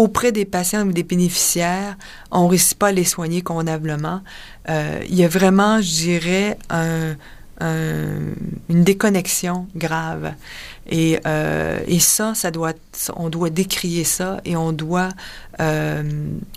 auprès 0.00 0.32
des 0.32 0.46
patients 0.46 0.86
ou 0.86 0.92
des 0.92 1.02
bénéficiaires, 1.02 1.98
on 2.30 2.44
ne 2.44 2.48
réussit 2.48 2.78
pas 2.78 2.88
à 2.88 2.92
les 2.92 3.04
soigner 3.04 3.42
convenablement. 3.42 4.22
Euh, 4.70 5.04
il 5.06 5.14
y 5.14 5.24
a 5.24 5.28
vraiment, 5.28 5.82
je 5.82 5.90
dirais, 5.90 6.58
un, 6.70 7.16
une 7.60 8.84
déconnexion 8.84 9.66
grave. 9.76 10.32
Et, 10.88 11.20
euh, 11.26 11.80
ça, 11.98 12.34
ça 12.34 12.50
doit, 12.50 12.72
on 13.14 13.28
doit 13.28 13.50
décrier 13.50 14.04
ça 14.04 14.40
et 14.46 14.56
on 14.56 14.72
doit, 14.72 15.10
euh, 15.60 16.02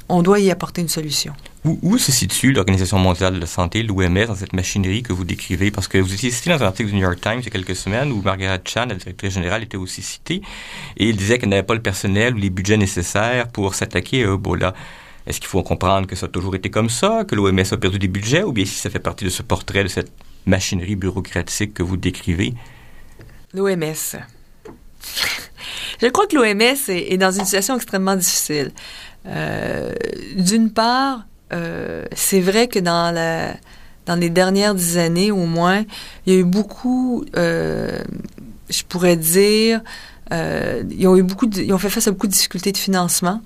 on 0.07 0.21
doit 0.21 0.39
y 0.39 0.49
apporter 0.49 0.81
une 0.81 0.87
solution. 0.87 1.33
Où, 1.65 1.97
se 1.97 2.11
situe 2.11 2.51
l'Organisation 2.51 2.99
mondiale 2.99 3.35
de 3.35 3.39
la 3.39 3.45
santé, 3.45 3.83
l'OMS, 3.83 4.25
dans 4.27 4.35
cette 4.35 4.51
machinerie 4.51 5.01
que 5.01 5.13
vous 5.13 5.23
décrivez? 5.23 5.71
Parce 5.71 5.87
que 5.87 5.97
vous 5.97 6.13
étiez 6.13 6.29
cité 6.29 6.49
dans 6.49 6.61
un 6.61 6.67
article 6.67 6.89
du 6.89 6.95
New 6.95 7.03
York 7.03 7.21
Times 7.21 7.39
il 7.39 7.45
y 7.45 7.47
a 7.47 7.51
quelques 7.51 7.75
semaines 7.75 8.11
où 8.11 8.21
Margaret 8.21 8.61
Chan, 8.65 8.87
la 8.89 8.95
directrice 8.95 9.33
générale, 9.33 9.63
était 9.63 9.77
aussi 9.77 10.01
citée 10.01 10.41
et 10.97 11.07
il 11.07 11.15
disait 11.15 11.39
qu'elle 11.39 11.47
n'avait 11.47 11.63
pas 11.63 11.73
le 11.73 11.81
personnel 11.81 12.35
ou 12.35 12.37
les 12.37 12.49
budgets 12.49 12.75
nécessaires 12.75 13.47
pour 13.47 13.75
s'attaquer 13.75 14.25
à 14.25 14.33
Ebola. 14.33 14.73
Est-ce 15.25 15.39
qu'il 15.39 15.47
faut 15.47 15.63
comprendre 15.63 16.05
que 16.05 16.17
ça 16.17 16.25
a 16.25 16.29
toujours 16.29 16.53
été 16.53 16.69
comme 16.69 16.89
ça, 16.89 17.23
que 17.25 17.33
l'OMS 17.33 17.63
a 17.71 17.77
perdu 17.77 17.97
des 17.97 18.09
budgets, 18.09 18.43
ou 18.43 18.51
bien 18.51 18.65
si 18.65 18.75
ça 18.75 18.89
fait 18.89 18.99
partie 18.99 19.23
de 19.23 19.29
ce 19.29 19.41
portrait 19.41 19.83
de 19.83 19.87
cette 19.87 20.11
machinerie 20.45 20.97
bureaucratique 20.97 21.73
que 21.73 21.83
vous 21.83 21.95
décrivez? 21.95 22.53
L'OMS. 23.53 24.17
Je 26.01 26.07
crois 26.07 26.27
que 26.27 26.35
l'OMS 26.35 26.89
est, 26.89 27.17
dans 27.17 27.31
une 27.31 27.45
situation 27.45 27.77
extrêmement 27.77 28.17
difficile. 28.17 28.73
Euh, 29.25 29.93
d'une 30.35 30.69
part, 30.69 31.25
euh, 31.53 32.05
c'est 32.15 32.41
vrai 32.41 32.67
que 32.67 32.79
dans 32.79 33.13
les 34.19 34.29
dernières 34.29 34.75
dix 34.75 34.97
années 34.97 35.31
au 35.31 35.45
moins, 35.45 35.83
il 36.25 36.33
y 36.33 36.35
a 36.35 36.39
eu 36.39 36.43
beaucoup, 36.43 37.25
euh, 37.35 38.01
je 38.69 38.83
pourrais 38.83 39.15
dire, 39.15 39.81
ils 40.31 41.07
ont 41.07 41.15
eu 41.15 41.23
beaucoup, 41.23 41.47
ils 41.47 41.71
ont 41.73 41.77
fait 41.77 41.89
face 41.89 42.07
à 42.07 42.11
beaucoup 42.11 42.27
de 42.27 42.31
difficultés 42.31 42.71
de 42.71 42.77
financement. 42.77 43.41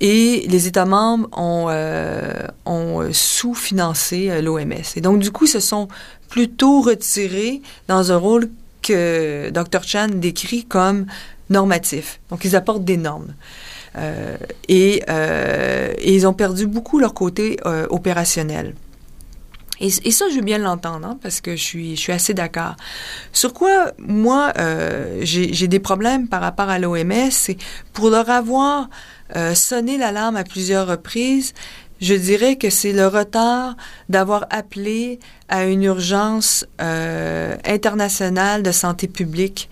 Et 0.00 0.46
les 0.48 0.68
États 0.68 0.84
membres 0.84 1.28
ont, 1.36 1.68
ont 2.66 3.08
sous-financé 3.12 4.40
l'OMS. 4.42 4.84
Et 4.94 5.00
donc, 5.00 5.18
du 5.18 5.32
coup, 5.32 5.46
ils 5.46 5.48
se 5.48 5.60
sont 5.60 5.88
plutôt 6.28 6.82
retirés 6.82 7.62
dans 7.88 8.12
un 8.12 8.16
rôle 8.16 8.48
que 8.82 9.50
Dr. 9.50 9.82
Chan 9.82 10.08
décrit 10.12 10.64
comme 10.64 11.06
normatif. 11.50 12.20
Donc, 12.30 12.44
ils 12.44 12.54
apportent 12.54 12.84
des 12.84 12.96
normes. 12.96 13.34
Euh, 13.98 14.36
et, 14.68 15.02
euh, 15.08 15.92
et, 15.98 16.14
ils 16.14 16.26
ont 16.26 16.32
perdu 16.32 16.66
beaucoup 16.66 16.98
leur 16.98 17.14
côté 17.14 17.58
euh, 17.66 17.86
opérationnel. 17.90 18.74
Et, 19.80 19.90
ça, 19.90 20.24
je 20.28 20.36
veux 20.36 20.42
bien 20.42 20.58
l'entendre, 20.58 21.06
hein, 21.06 21.18
parce 21.22 21.40
que 21.40 21.54
je 21.54 21.62
suis, 21.62 22.12
assez 22.12 22.34
d'accord. 22.34 22.74
Sur 23.32 23.52
quoi, 23.52 23.92
moi, 23.98 24.52
j'ai 25.20 25.68
des 25.68 25.78
problèmes 25.78 26.26
par 26.26 26.40
rapport 26.40 26.68
à 26.68 26.80
l'OMS, 26.80 27.30
c'est 27.30 27.56
pour 27.92 28.10
leur 28.10 28.28
avoir 28.28 28.88
euh, 29.36 29.54
sonné 29.54 29.96
l'alarme 29.96 30.34
à 30.34 30.42
plusieurs 30.42 30.88
reprises, 30.88 31.54
je 32.00 32.14
dirais 32.14 32.56
que 32.56 32.70
c'est 32.70 32.92
le 32.92 33.06
retard 33.06 33.76
d'avoir 34.08 34.46
appelé 34.50 35.20
à 35.48 35.64
une 35.64 35.84
urgence 35.84 36.64
internationale 36.78 38.64
de 38.64 38.72
santé 38.72 39.06
publique 39.06 39.68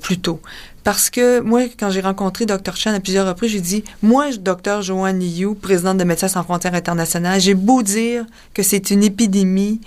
plus 0.00 0.18
tôt. 0.18 0.40
Parce 0.84 1.10
que 1.10 1.40
moi, 1.40 1.62
quand 1.78 1.90
j'ai 1.90 2.00
rencontré 2.00 2.44
Dr. 2.44 2.74
Chan 2.74 2.92
à 2.92 3.00
plusieurs 3.00 3.26
reprises, 3.26 3.52
j'ai 3.52 3.60
dit, 3.60 3.84
moi, 4.02 4.30
Dr. 4.32 4.82
Joanne 4.82 5.20
Liu, 5.20 5.54
présidente 5.54 5.98
de 5.98 6.04
Médecins 6.04 6.28
sans 6.28 6.42
frontières 6.42 6.74
internationales, 6.74 7.40
j'ai 7.40 7.54
beau 7.54 7.82
dire 7.82 8.24
que 8.52 8.62
c'est 8.62 8.90
une 8.90 9.04
épidémie 9.04 9.80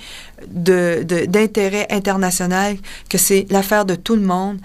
de, 0.47 1.03
d'intérêt 1.25 1.87
international, 1.89 2.77
que 3.09 3.17
c'est 3.17 3.45
l'affaire 3.49 3.85
de 3.85 3.95
tout 3.95 4.15
le 4.15 4.21
monde. 4.21 4.59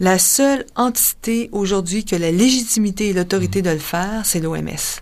La 0.00 0.18
seule 0.18 0.64
entité 0.76 1.48
aujourd'hui 1.52 2.04
qui 2.04 2.14
a 2.14 2.18
la 2.18 2.30
légitimité 2.30 3.08
et 3.08 3.12
l'autorité 3.12 3.62
de 3.62 3.70
le 3.70 3.78
faire, 3.78 4.22
c'est 4.24 4.40
l'OMS. 4.40 5.00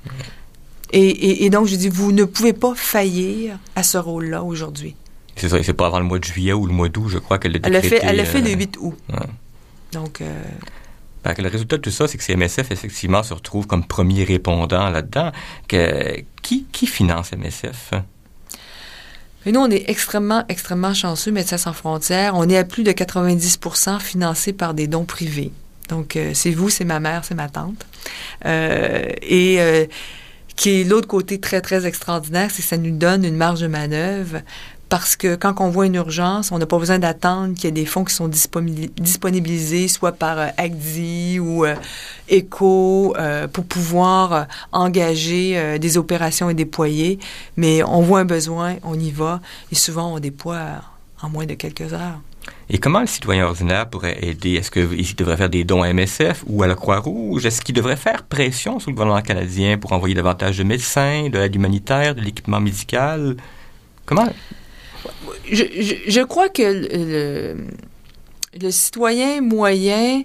Et, 0.94 1.48
donc, 1.48 1.66
je 1.66 1.76
dis, 1.76 1.88
vous 1.88 2.12
ne 2.12 2.24
pouvez 2.24 2.52
pas 2.52 2.74
faillir 2.74 3.58
à 3.76 3.82
ce 3.82 3.96
rôle-là 3.96 4.42
aujourd'hui. 4.42 4.94
C'est 5.36 5.48
ça, 5.48 5.62
c'est 5.62 5.72
pas 5.72 5.86
avant 5.86 5.98
le 5.98 6.04
mois 6.04 6.18
de 6.18 6.24
juillet 6.24 6.52
ou 6.52 6.66
le 6.66 6.74
mois 6.74 6.90
d'août, 6.90 7.08
je 7.08 7.18
crois 7.18 7.38
qu'elle 7.38 7.52
l'a 7.52 7.60
Elle 7.62 7.82
fait, 7.82 8.00
elle 8.02 8.20
a 8.20 8.24
fait 8.26 8.42
le 8.42 8.50
8 8.50 8.76
euh, 8.76 8.80
août. 8.80 8.98
Donc... 9.92 10.20
Euh, 10.20 10.42
ben, 11.24 11.34
le 11.38 11.48
résultat 11.48 11.76
de 11.76 11.82
tout 11.82 11.90
ça, 11.90 12.08
c'est 12.08 12.18
que 12.18 12.24
CMSF, 12.24 12.72
effectivement, 12.72 13.22
se 13.22 13.32
retrouve 13.32 13.66
comme 13.68 13.84
premier 13.84 14.24
répondant 14.24 14.90
là-dedans. 14.90 15.30
Qui, 15.68 16.66
qui 16.72 16.86
finance 16.86 17.30
MSF? 17.32 17.92
Mais 19.46 19.52
nous, 19.52 19.60
on 19.60 19.70
est 19.70 19.88
extrêmement, 19.88 20.44
extrêmement 20.48 20.94
chanceux, 20.94 21.30
Médecins 21.30 21.58
sans 21.58 21.72
frontières. 21.72 22.34
On 22.34 22.48
est 22.48 22.56
à 22.56 22.64
plus 22.64 22.82
de 22.82 22.90
90% 22.90 24.00
financés 24.00 24.52
par 24.52 24.74
des 24.74 24.88
dons 24.88 25.04
privés. 25.04 25.52
Donc, 25.88 26.16
euh, 26.16 26.32
c'est 26.34 26.50
vous, 26.50 26.70
c'est 26.70 26.84
ma 26.84 26.98
mère, 26.98 27.24
c'est 27.24 27.34
ma 27.34 27.48
tante. 27.48 27.86
et 28.44 29.88
qui 30.56 30.80
est 30.80 30.84
l'autre 30.84 31.08
côté 31.08 31.40
très, 31.40 31.60
très 31.60 31.86
extraordinaire, 31.86 32.50
c'est 32.50 32.62
que 32.62 32.68
ça 32.68 32.76
nous 32.76 32.96
donne 32.96 33.24
une 33.24 33.36
marge 33.36 33.60
de 33.60 33.66
manœuvre 33.66 34.42
parce 34.92 35.16
que 35.16 35.36
quand 35.36 35.54
on 35.60 35.70
voit 35.70 35.86
une 35.86 35.94
urgence, 35.94 36.52
on 36.52 36.58
n'a 36.58 36.66
pas 36.66 36.76
besoin 36.76 36.98
d'attendre 36.98 37.54
qu'il 37.54 37.64
y 37.64 37.68
ait 37.68 37.70
des 37.70 37.86
fonds 37.86 38.04
qui 38.04 38.12
sont 38.12 38.28
disponibilisés, 38.28 39.88
soit 39.88 40.12
par 40.12 40.38
euh, 40.38 40.48
ACDI 40.58 41.38
ou 41.40 41.64
euh, 41.64 41.76
ECO, 42.30 43.16
euh, 43.16 43.48
pour 43.48 43.64
pouvoir 43.64 44.48
engager 44.70 45.78
des 45.78 45.96
opérations 45.96 46.50
et 46.50 46.54
déployer. 46.54 47.18
Mais 47.56 47.82
on 47.82 48.02
voit 48.02 48.20
un 48.20 48.26
besoin, 48.26 48.76
on 48.82 49.00
y 49.00 49.10
va, 49.10 49.40
et 49.70 49.76
souvent 49.76 50.12
on 50.12 50.18
déploie 50.18 50.82
en 51.22 51.30
moins 51.30 51.46
de 51.46 51.54
quelques 51.54 51.94
heures. 51.94 52.20
Et 52.68 52.76
comment 52.76 53.00
le 53.00 53.06
citoyen 53.06 53.46
ordinaire 53.46 53.88
pourrait 53.88 54.18
aider? 54.20 54.56
Est-ce 54.56 54.70
qu'il 54.70 55.16
devrait 55.16 55.38
faire 55.38 55.48
des 55.48 55.64
dons 55.64 55.82
à 55.82 55.90
MSF 55.90 56.44
ou 56.46 56.62
à 56.64 56.66
la 56.66 56.74
Croix-Rouge? 56.74 57.46
Est-ce 57.46 57.62
qu'il 57.62 57.74
devrait 57.74 57.96
faire 57.96 58.24
pression 58.24 58.78
sur 58.78 58.90
le 58.90 58.94
gouvernement 58.94 59.22
canadien 59.22 59.78
pour 59.78 59.94
envoyer 59.94 60.14
davantage 60.14 60.58
de 60.58 60.64
médecins, 60.64 61.30
de 61.30 61.38
l'aide 61.38 61.54
humanitaire, 61.54 62.14
de 62.14 62.20
l'équipement 62.20 62.60
médical? 62.60 63.38
Comment? 64.04 64.28
Je, 65.50 66.22
crois 66.22 66.48
que 66.48 67.56
le, 68.60 68.70
citoyen 68.70 69.40
moyen 69.40 70.22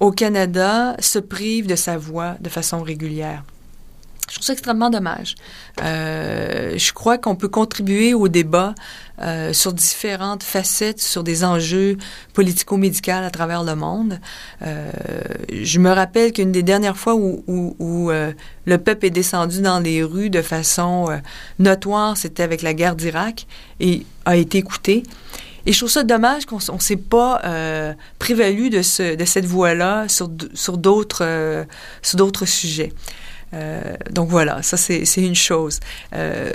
au 0.00 0.10
Canada 0.10 0.96
se 0.98 1.18
prive 1.18 1.66
de 1.66 1.76
sa 1.76 1.96
voix 1.96 2.36
de 2.40 2.48
façon 2.48 2.82
régulière. 2.82 3.44
Je 4.28 4.36
trouve 4.36 4.46
ça 4.46 4.52
extrêmement 4.52 4.88
dommage. 4.88 5.34
Euh, 5.82 6.78
je 6.78 6.92
crois 6.92 7.18
qu'on 7.18 7.34
peut 7.34 7.48
contribuer 7.48 8.14
au 8.14 8.28
débat 8.28 8.74
euh, 9.20 9.52
sur 9.52 9.72
différentes 9.72 10.42
facettes, 10.42 11.00
sur 11.00 11.22
des 11.22 11.44
enjeux 11.44 11.98
politico-médicaux 12.32 13.10
à 13.10 13.30
travers 13.30 13.62
le 13.62 13.74
monde. 13.74 14.20
Euh, 14.62 14.90
je 15.52 15.78
me 15.78 15.90
rappelle 15.90 16.32
qu'une 16.32 16.52
des 16.52 16.62
dernières 16.62 16.96
fois 16.96 17.14
où, 17.14 17.44
où, 17.46 17.76
où 17.78 18.10
euh, 18.10 18.32
le 18.64 18.78
peuple 18.78 19.06
est 19.06 19.10
descendu 19.10 19.60
dans 19.60 19.80
les 19.80 20.02
rues 20.02 20.30
de 20.30 20.40
façon 20.40 21.10
euh, 21.10 21.18
notoire, 21.58 22.16
c'était 22.16 22.42
avec 22.42 22.62
la 22.62 22.74
guerre 22.74 22.96
d'Irak 22.96 23.46
et 23.80 24.06
a 24.24 24.36
été 24.36 24.58
écouté. 24.58 25.02
Et 25.66 25.72
je 25.72 25.78
trouve 25.78 25.90
ça 25.90 26.02
dommage 26.02 26.46
qu'on 26.46 26.56
ne 26.56 26.80
s'est 26.80 26.96
pas 26.96 27.40
euh, 27.44 27.92
prévalu 28.18 28.70
de, 28.70 28.82
ce, 28.82 29.14
de 29.14 29.24
cette 29.24 29.44
voie-là 29.44 30.08
sur, 30.08 30.30
sur 30.54 30.76
d'autres 30.78 31.22
euh, 31.22 31.64
sujets. 32.44 32.92
Euh, 33.54 33.94
donc 34.10 34.28
voilà, 34.28 34.62
ça 34.62 34.76
c'est 34.76 35.04
une 35.16 35.34
chose. 35.34 35.80
Euh, 36.14 36.52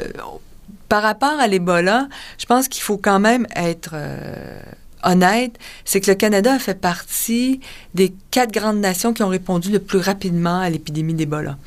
par 0.90 1.04
rapport 1.04 1.40
à 1.40 1.48
l'Ebola, 1.48 2.08
je 2.38 2.46
pense 2.46 2.68
qu'il 2.68 2.82
faut 2.82 2.98
quand 2.98 3.20
même 3.20 3.46
être 3.56 3.92
euh, 3.94 4.60
honnête, 5.04 5.58
c'est 5.86 6.00
que 6.02 6.10
le 6.10 6.16
Canada 6.16 6.54
a 6.54 6.60
fait 6.60 6.80
partie 6.80 7.60
des 7.94 8.14
quatre 8.32 8.52
grandes 8.52 8.80
nations 8.80 9.14
qui 9.14 9.22
ont 9.22 9.28
répondu 9.28 9.70
le 9.70 9.80
plus 9.80 10.00
rapidement 10.00 10.60
à 10.60 10.70
l'épidémie 10.70 11.14
d'Ebola. 11.14 11.58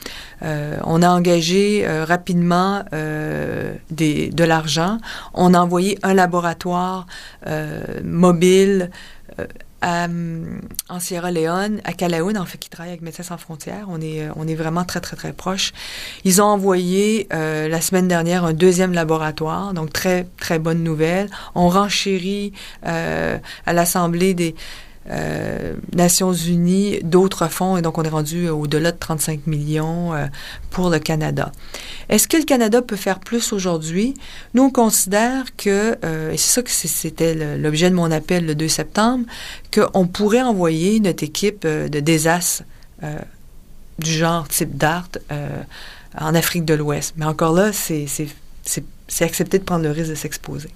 On 0.42 1.02
a 1.02 1.08
engagé 1.08 1.86
rapidement 1.86 2.82
de 2.92 4.44
l'argent. 4.44 4.98
On 5.34 5.54
a 5.54 5.60
envoyé 5.60 5.98
un 6.02 6.14
laboratoire 6.14 7.06
mobile 8.02 8.90
euh, 9.84 10.58
en 10.88 11.00
Sierra 11.00 11.30
Leone, 11.30 11.80
à 11.84 11.92
Calaoun, 11.92 12.36
en 12.36 12.44
fait, 12.44 12.58
qui 12.58 12.68
travaille 12.68 12.90
avec 12.90 13.02
Médecins 13.02 13.22
sans 13.22 13.38
frontières. 13.38 13.86
On 13.88 14.00
est, 14.00 14.28
on 14.36 14.46
est 14.46 14.54
vraiment 14.54 14.84
très, 14.84 15.00
très, 15.00 15.16
très 15.16 15.32
proches. 15.32 15.72
Ils 16.24 16.42
ont 16.42 16.46
envoyé 16.46 17.28
euh, 17.32 17.68
la 17.68 17.80
semaine 17.80 18.08
dernière 18.08 18.44
un 18.44 18.52
deuxième 18.52 18.92
laboratoire, 18.92 19.72
donc 19.72 19.92
très, 19.92 20.26
très 20.38 20.58
bonne 20.58 20.82
nouvelle. 20.82 21.30
On 21.54 21.68
renchérit 21.68 22.52
euh, 22.86 23.38
à 23.66 23.72
l'Assemblée 23.72 24.34
des 24.34 24.54
euh, 25.08 25.74
Nations 25.94 26.32
Unies 26.32 26.98
d'autres 27.02 27.48
fonds, 27.48 27.76
et 27.76 27.82
donc 27.82 27.98
on 27.98 28.02
est 28.02 28.10
rendu 28.10 28.48
au-delà 28.48 28.92
de 28.92 28.98
35 28.98 29.46
millions 29.46 30.14
euh, 30.14 30.26
pour 30.70 30.90
le 30.90 30.98
Canada. 30.98 31.52
Est-ce 32.10 32.26
que 32.26 32.36
le 32.36 32.42
Canada 32.42 32.82
peut 32.82 32.96
faire 32.96 33.20
plus 33.20 33.52
aujourd'hui? 33.52 34.14
Nous, 34.54 34.64
on 34.64 34.70
considère 34.70 35.44
que, 35.56 35.96
euh, 36.04 36.32
et 36.32 36.36
c'est 36.36 36.54
ça 36.54 36.62
que 36.62 36.70
c'était 36.70 37.56
l'objet 37.56 37.88
de 37.88 37.94
mon 37.94 38.10
appel 38.10 38.46
le 38.46 38.56
2 38.56 38.66
septembre, 38.66 39.26
qu'on 39.72 40.08
pourrait 40.08 40.42
envoyer 40.42 40.98
notre 40.98 41.22
équipe 41.22 41.62
euh, 41.64 41.88
de 41.88 42.00
désastres 42.00 42.64
euh, 43.04 43.16
du 44.00 44.10
genre 44.10 44.48
type 44.48 44.76
DART 44.76 45.08
en 46.18 46.34
Afrique 46.34 46.64
de 46.64 46.74
l'Ouest. 46.74 47.14
Mais 47.16 47.26
encore 47.26 47.52
là, 47.52 47.72
c'est 47.72 48.06
accepter 49.20 49.58
de 49.58 49.64
prendre 49.64 49.84
le 49.84 49.90
risque 49.90 50.10
de 50.10 50.14
s'exposer. 50.16 50.70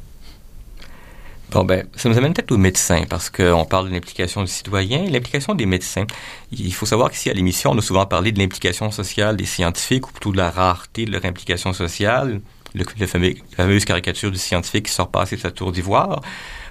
Bon, 1.51 1.65
ben, 1.65 1.87
ça 1.95 2.09
nous 2.09 2.19
amène 2.19 2.33
peut-être 2.33 2.51
aux 2.51 2.57
médecins, 2.57 3.05
parce 3.09 3.31
qu'on 3.31 3.65
parle 3.65 3.89
de 3.89 3.95
l'implication 3.95 4.43
du 4.43 4.51
citoyen, 4.51 5.05
l'implication 5.05 5.55
des 5.55 5.67
médecins. 5.67 6.07
Il 6.51 6.75
faut 6.75 6.87
savoir 6.87 7.11
qu'ici, 7.11 7.31
à 7.31 7.33
l'émission, 7.33 7.71
on 7.71 7.79
a 7.79 7.83
souvent 7.83 8.07
parlé 8.07 8.33
de 8.33 8.39
l'implication 8.39 8.91
sociale 8.91 9.37
des 9.37 9.45
scientifiques, 9.45 10.09
ou 10.09 10.11
plutôt 10.11 10.33
de 10.33 10.37
la 10.37 10.51
rareté 10.51 11.05
de 11.05 11.13
leur 11.13 11.25
implication 11.25 11.73
sociale, 11.73 12.41
le, 12.75 13.07
fameux, 13.07 13.35
la 13.57 13.65
fameuse 13.65 13.85
caricature 13.85 14.33
du 14.33 14.39
scientifique 14.39 14.87
qui 14.87 14.93
sort 14.93 15.11
passer 15.11 15.37
sa 15.37 15.53
tour 15.53 15.71
d'ivoire. 15.71 16.23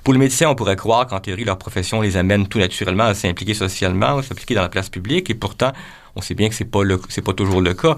Pour 0.03 0.13
les 0.13 0.19
médecins, 0.19 0.49
on 0.49 0.55
pourrait 0.55 0.75
croire 0.75 1.07
qu'en 1.07 1.21
théorie, 1.21 1.45
leur 1.45 1.57
profession 1.57 2.01
les 2.01 2.17
amène 2.17 2.47
tout 2.47 2.59
naturellement 2.59 3.05
à 3.05 3.13
s'impliquer 3.13 3.53
socialement, 3.53 4.17
à 4.17 4.23
s'impliquer 4.23 4.55
dans 4.55 4.63
la 4.63 4.69
place 4.69 4.89
publique, 4.89 5.29
et 5.29 5.33
pourtant, 5.33 5.71
on 6.15 6.21
sait 6.21 6.36
bien 6.36 6.49
que 6.49 6.56
c'est 6.56 6.65
pas 6.65 6.84
le, 6.84 6.99
c'est 7.10 7.23
pas 7.23 7.34
toujours 7.34 7.62
le 7.62 7.73
cas. 7.73 7.95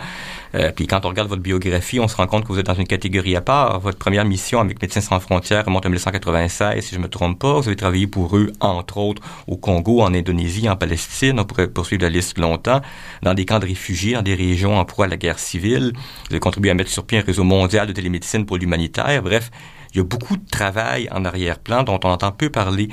Euh, 0.55 0.71
puis 0.73 0.87
quand 0.87 1.05
on 1.05 1.09
regarde 1.09 1.27
votre 1.27 1.41
biographie, 1.41 1.99
on 1.99 2.07
se 2.07 2.15
rend 2.15 2.27
compte 2.27 2.43
que 2.43 2.47
vous 2.47 2.59
êtes 2.59 2.65
dans 2.65 2.73
une 2.75 2.87
catégorie 2.87 3.35
à 3.35 3.41
part. 3.41 3.79
Votre 3.79 3.97
première 3.97 4.23
mission 4.23 4.61
avec 4.61 4.81
Médecins 4.81 5.01
sans 5.01 5.19
frontières 5.19 5.65
remonte 5.65 5.85
à 5.85 5.89
1996, 5.89 6.83
si 6.83 6.95
je 6.95 6.99
me 6.99 7.09
trompe 7.09 7.39
pas. 7.39 7.59
Vous 7.59 7.67
avez 7.67 7.75
travaillé 7.75 8.07
pour 8.07 8.37
eux, 8.37 8.53
entre 8.61 8.97
autres, 8.97 9.21
au 9.47 9.57
Congo, 9.57 10.01
en 10.01 10.13
Indonésie, 10.13 10.69
en 10.69 10.77
Palestine. 10.77 11.39
On 11.39 11.43
pourrait 11.43 11.67
poursuivre 11.67 12.03
la 12.03 12.09
liste 12.09 12.37
longtemps. 12.37 12.81
Dans 13.21 13.33
des 13.33 13.45
camps 13.45 13.59
de 13.59 13.65
réfugiés, 13.65 14.13
dans 14.13 14.21
des 14.21 14.35
régions 14.35 14.79
en 14.79 14.85
proie 14.85 15.05
à 15.05 15.09
la 15.09 15.17
guerre 15.17 15.39
civile. 15.39 15.91
Vous 15.95 16.31
avez 16.31 16.39
contribué 16.39 16.71
à 16.71 16.73
mettre 16.73 16.91
sur 16.91 17.05
pied 17.05 17.17
un 17.17 17.21
réseau 17.21 17.43
mondial 17.43 17.87
de 17.87 17.91
télémédecine 17.91 18.45
pour 18.45 18.57
l'humanitaire. 18.57 19.21
Bref, 19.23 19.51
il 19.93 19.97
y 19.97 20.01
a 20.01 20.03
beaucoup 20.03 20.37
de 20.37 20.49
travail 20.49 21.09
en 21.11 21.25
arrière-plan 21.25 21.83
dont 21.83 21.99
on 22.03 22.09
entend 22.09 22.31
peu 22.31 22.49
parler. 22.49 22.89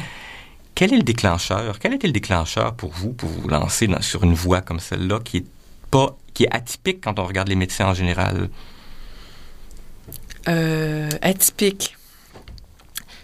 Quel 0.75 0.93
est 0.95 0.97
le 0.97 1.03
déclencheur? 1.03 1.79
Quel 1.79 1.95
était 1.95 2.07
le 2.07 2.13
déclencheur 2.13 2.75
pour 2.75 2.91
vous, 2.93 3.13
pour 3.13 3.29
vous 3.29 3.49
lancer 3.49 3.89
sur 4.01 4.25
une 4.25 4.35
voie 4.35 4.63
comme 4.63 4.81
celle-là, 4.81 5.21
qui 5.21 5.39
est 5.39 5.47
pas, 5.91 6.17
qui 6.35 6.45
est 6.45 6.55
atypique 6.55 7.03
quand 7.03 7.19
on 7.19 7.25
regarde 7.25 7.49
les 7.49 7.57
médecins 7.57 7.87
en 7.87 7.95
général? 7.95 8.49
Euh, 10.49 11.11
atypique. 11.21 11.97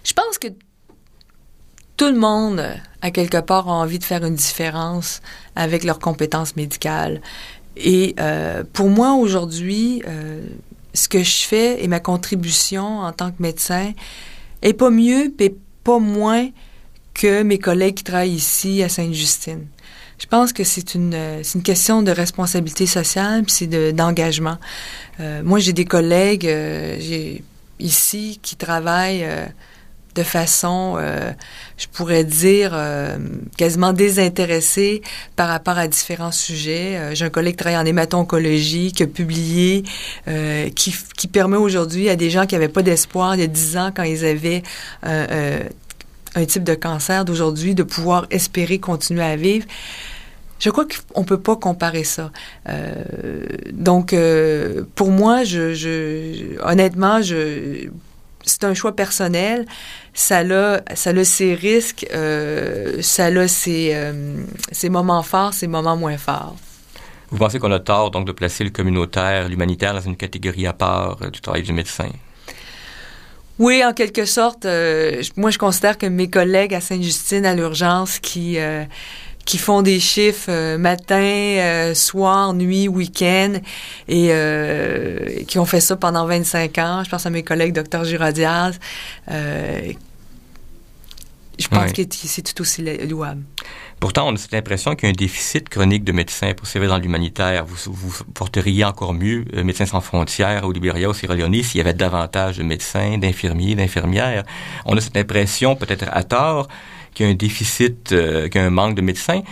Je 0.04 0.12
pense 0.12 0.38
que 0.38 0.48
tout 1.96 2.06
le 2.06 2.18
monde, 2.18 2.64
à 3.02 3.10
quelque 3.10 3.40
part, 3.40 3.68
a 3.68 3.72
envie 3.72 3.98
de 3.98 4.04
faire 4.04 4.24
une 4.24 4.36
différence 4.36 5.20
avec 5.56 5.84
leurs 5.84 5.98
compétences 5.98 6.54
médicales. 6.54 7.20
Et 7.76 8.14
euh, 8.20 8.62
pour 8.72 8.88
moi, 8.88 9.14
aujourd'hui, 9.14 10.02
euh, 10.06 10.46
ce 10.94 11.08
que 11.08 11.22
je 11.22 11.38
fais 11.38 11.82
et 11.82 11.88
ma 11.88 12.00
contribution 12.00 13.00
en 13.00 13.12
tant 13.12 13.30
que 13.30 13.42
médecin 13.42 13.92
est 14.62 14.74
pas 14.74 14.90
mieux, 14.90 15.34
mais 15.38 15.54
pas 15.82 15.98
moins 15.98 16.48
que 17.18 17.42
mes 17.42 17.58
collègues 17.58 17.96
qui 17.96 18.04
travaillent 18.04 18.30
ici 18.30 18.82
à 18.82 18.88
Sainte-Justine. 18.88 19.66
Je 20.18 20.26
pense 20.26 20.52
que 20.52 20.64
c'est 20.64 20.94
une, 20.94 21.16
c'est 21.42 21.58
une 21.58 21.62
question 21.62 22.02
de 22.02 22.10
responsabilité 22.10 22.86
sociale, 22.86 23.42
puis 23.42 23.52
c'est 23.52 23.92
d'engagement. 23.92 24.58
Euh, 25.20 25.42
moi, 25.44 25.58
j'ai 25.58 25.72
des 25.72 25.84
collègues 25.84 26.46
euh, 26.46 26.96
ici 27.78 28.40
qui 28.42 28.56
travaillent 28.56 29.24
euh, 29.24 29.46
de 30.14 30.22
façon, 30.24 30.96
euh, 30.98 31.30
je 31.76 31.86
pourrais 31.86 32.24
dire, 32.24 32.70
euh, 32.74 33.18
quasiment 33.56 33.92
désintéressée 33.92 35.02
par 35.36 35.48
rapport 35.48 35.78
à 35.78 35.86
différents 35.86 36.32
sujets. 36.32 36.96
Euh, 36.96 37.14
j'ai 37.14 37.24
un 37.24 37.30
collègue 37.30 37.54
qui 37.54 37.58
travaille 37.58 37.78
en 37.78 37.86
hémato-oncologie, 37.86 38.92
qui 38.92 39.04
a 39.04 39.06
publié, 39.06 39.84
qui, 40.74 40.94
qui 41.16 41.28
permet 41.28 41.56
aujourd'hui 41.56 42.08
à 42.08 42.16
des 42.16 42.30
gens 42.30 42.46
qui 42.46 42.54
n'avaient 42.54 42.68
pas 42.68 42.82
d'espoir 42.82 43.34
il 43.36 43.40
y 43.40 43.44
a 43.44 43.46
dix 43.46 43.76
ans 43.76 43.92
quand 43.94 44.02
ils 44.02 44.24
avaient 44.24 44.62
un 46.34 46.44
type 46.44 46.64
de 46.64 46.74
cancer 46.74 47.24
d'aujourd'hui, 47.24 47.74
de 47.74 47.82
pouvoir 47.82 48.26
espérer 48.30 48.78
continuer 48.78 49.24
à 49.24 49.36
vivre. 49.36 49.66
Je 50.58 50.70
crois 50.70 50.86
qu'on 51.14 51.24
peut 51.24 51.40
pas 51.40 51.56
comparer 51.56 52.04
ça. 52.04 52.32
Euh, 52.68 53.04
donc, 53.72 54.12
euh, 54.12 54.82
pour 54.94 55.10
moi, 55.10 55.44
je, 55.44 55.72
je 55.74 56.60
honnêtement, 56.62 57.22
je, 57.22 57.88
c'est 58.42 58.64
un 58.64 58.74
choix 58.74 58.94
personnel. 58.94 59.66
Ça 60.14 60.38
a, 60.38 60.80
ça 60.96 61.10
a 61.10 61.24
ses 61.24 61.54
risques, 61.54 62.06
euh, 62.12 63.00
ça 63.02 63.26
a 63.26 63.48
ses, 63.48 63.96
ses 64.72 64.88
moments 64.88 65.22
forts, 65.22 65.54
ses 65.54 65.68
moments 65.68 65.96
moins 65.96 66.18
forts. 66.18 66.56
Vous 67.30 67.38
pensez 67.38 67.58
qu'on 67.58 67.70
a 67.72 67.78
tort 67.78 68.10
donc 68.10 68.26
de 68.26 68.32
placer 68.32 68.64
le 68.64 68.70
communautaire, 68.70 69.48
l'humanitaire 69.48 69.94
dans 69.94 70.00
une 70.00 70.16
catégorie 70.16 70.66
à 70.66 70.72
part 70.72 71.18
du 71.30 71.40
travail 71.40 71.62
du 71.62 71.72
médecin? 71.72 72.08
Oui, 73.58 73.84
en 73.84 73.92
quelque 73.92 74.24
sorte. 74.24 74.64
Euh, 74.66 75.22
moi, 75.36 75.50
je 75.50 75.58
considère 75.58 75.98
que 75.98 76.06
mes 76.06 76.30
collègues 76.30 76.74
à 76.74 76.80
Sainte-Justine, 76.80 77.44
à 77.44 77.54
l'urgence, 77.54 78.18
qui 78.20 78.58
euh, 78.58 78.84
qui 79.44 79.58
font 79.58 79.80
des 79.80 79.98
chiffres 79.98 80.50
euh, 80.50 80.78
matin, 80.78 81.92
soir, 81.94 82.52
nuit, 82.52 82.86
week-end, 82.86 83.54
et 84.06 84.32
qui 85.46 85.58
ont 85.58 85.64
fait 85.64 85.80
ça 85.80 85.96
pendant 85.96 86.26
25 86.26 86.78
ans. 86.78 87.02
Je 87.04 87.10
pense 87.10 87.24
à 87.26 87.30
mes 87.30 87.42
collègues 87.42 87.72
Dr 87.72 88.04
Girodiaz. 88.04 88.78
je 89.28 89.94
pense 91.68 91.92
que 91.92 92.02
c'est 92.10 92.42
tout 92.42 92.60
aussi 92.60 92.82
louable. 92.82 93.42
Pourtant, 94.00 94.28
on 94.28 94.34
a 94.34 94.36
cette 94.36 94.54
impression 94.54 94.94
qu'il 94.94 95.08
y 95.08 95.10
a 95.10 95.10
un 95.10 95.16
déficit 95.16 95.68
chronique 95.68 96.04
de 96.04 96.12
médecins 96.12 96.54
pour 96.54 96.68
servir 96.68 96.90
dans 96.90 96.98
l'humanitaire. 96.98 97.64
Vous, 97.66 98.14
porteriez 98.32 98.84
encore 98.84 99.12
mieux 99.12 99.44
euh, 99.54 99.64
Médecins 99.64 99.86
sans 99.86 100.00
frontières 100.00 100.64
au 100.64 100.72
Libéria, 100.72 101.08
au 101.08 101.14
Sierra 101.14 101.34
Leone, 101.34 101.62
s'il 101.62 101.78
y 101.78 101.80
avait 101.80 101.94
davantage 101.94 102.58
de 102.58 102.62
médecins, 102.62 103.18
d'infirmiers, 103.18 103.74
d'infirmières. 103.74 104.44
On 104.84 104.96
a 104.96 105.00
cette 105.00 105.16
impression, 105.16 105.74
peut-être 105.74 106.04
à 106.12 106.22
tort, 106.22 106.68
qu'il 107.12 107.26
y 107.26 107.28
a 107.28 107.32
un 107.32 107.34
déficit, 107.34 108.12
euh, 108.12 108.48
qu'il 108.48 108.60
y 108.60 108.64
a 108.64 108.66
un 108.68 108.70
manque 108.70 108.94
de 108.94 109.02
médecins. 109.02 109.42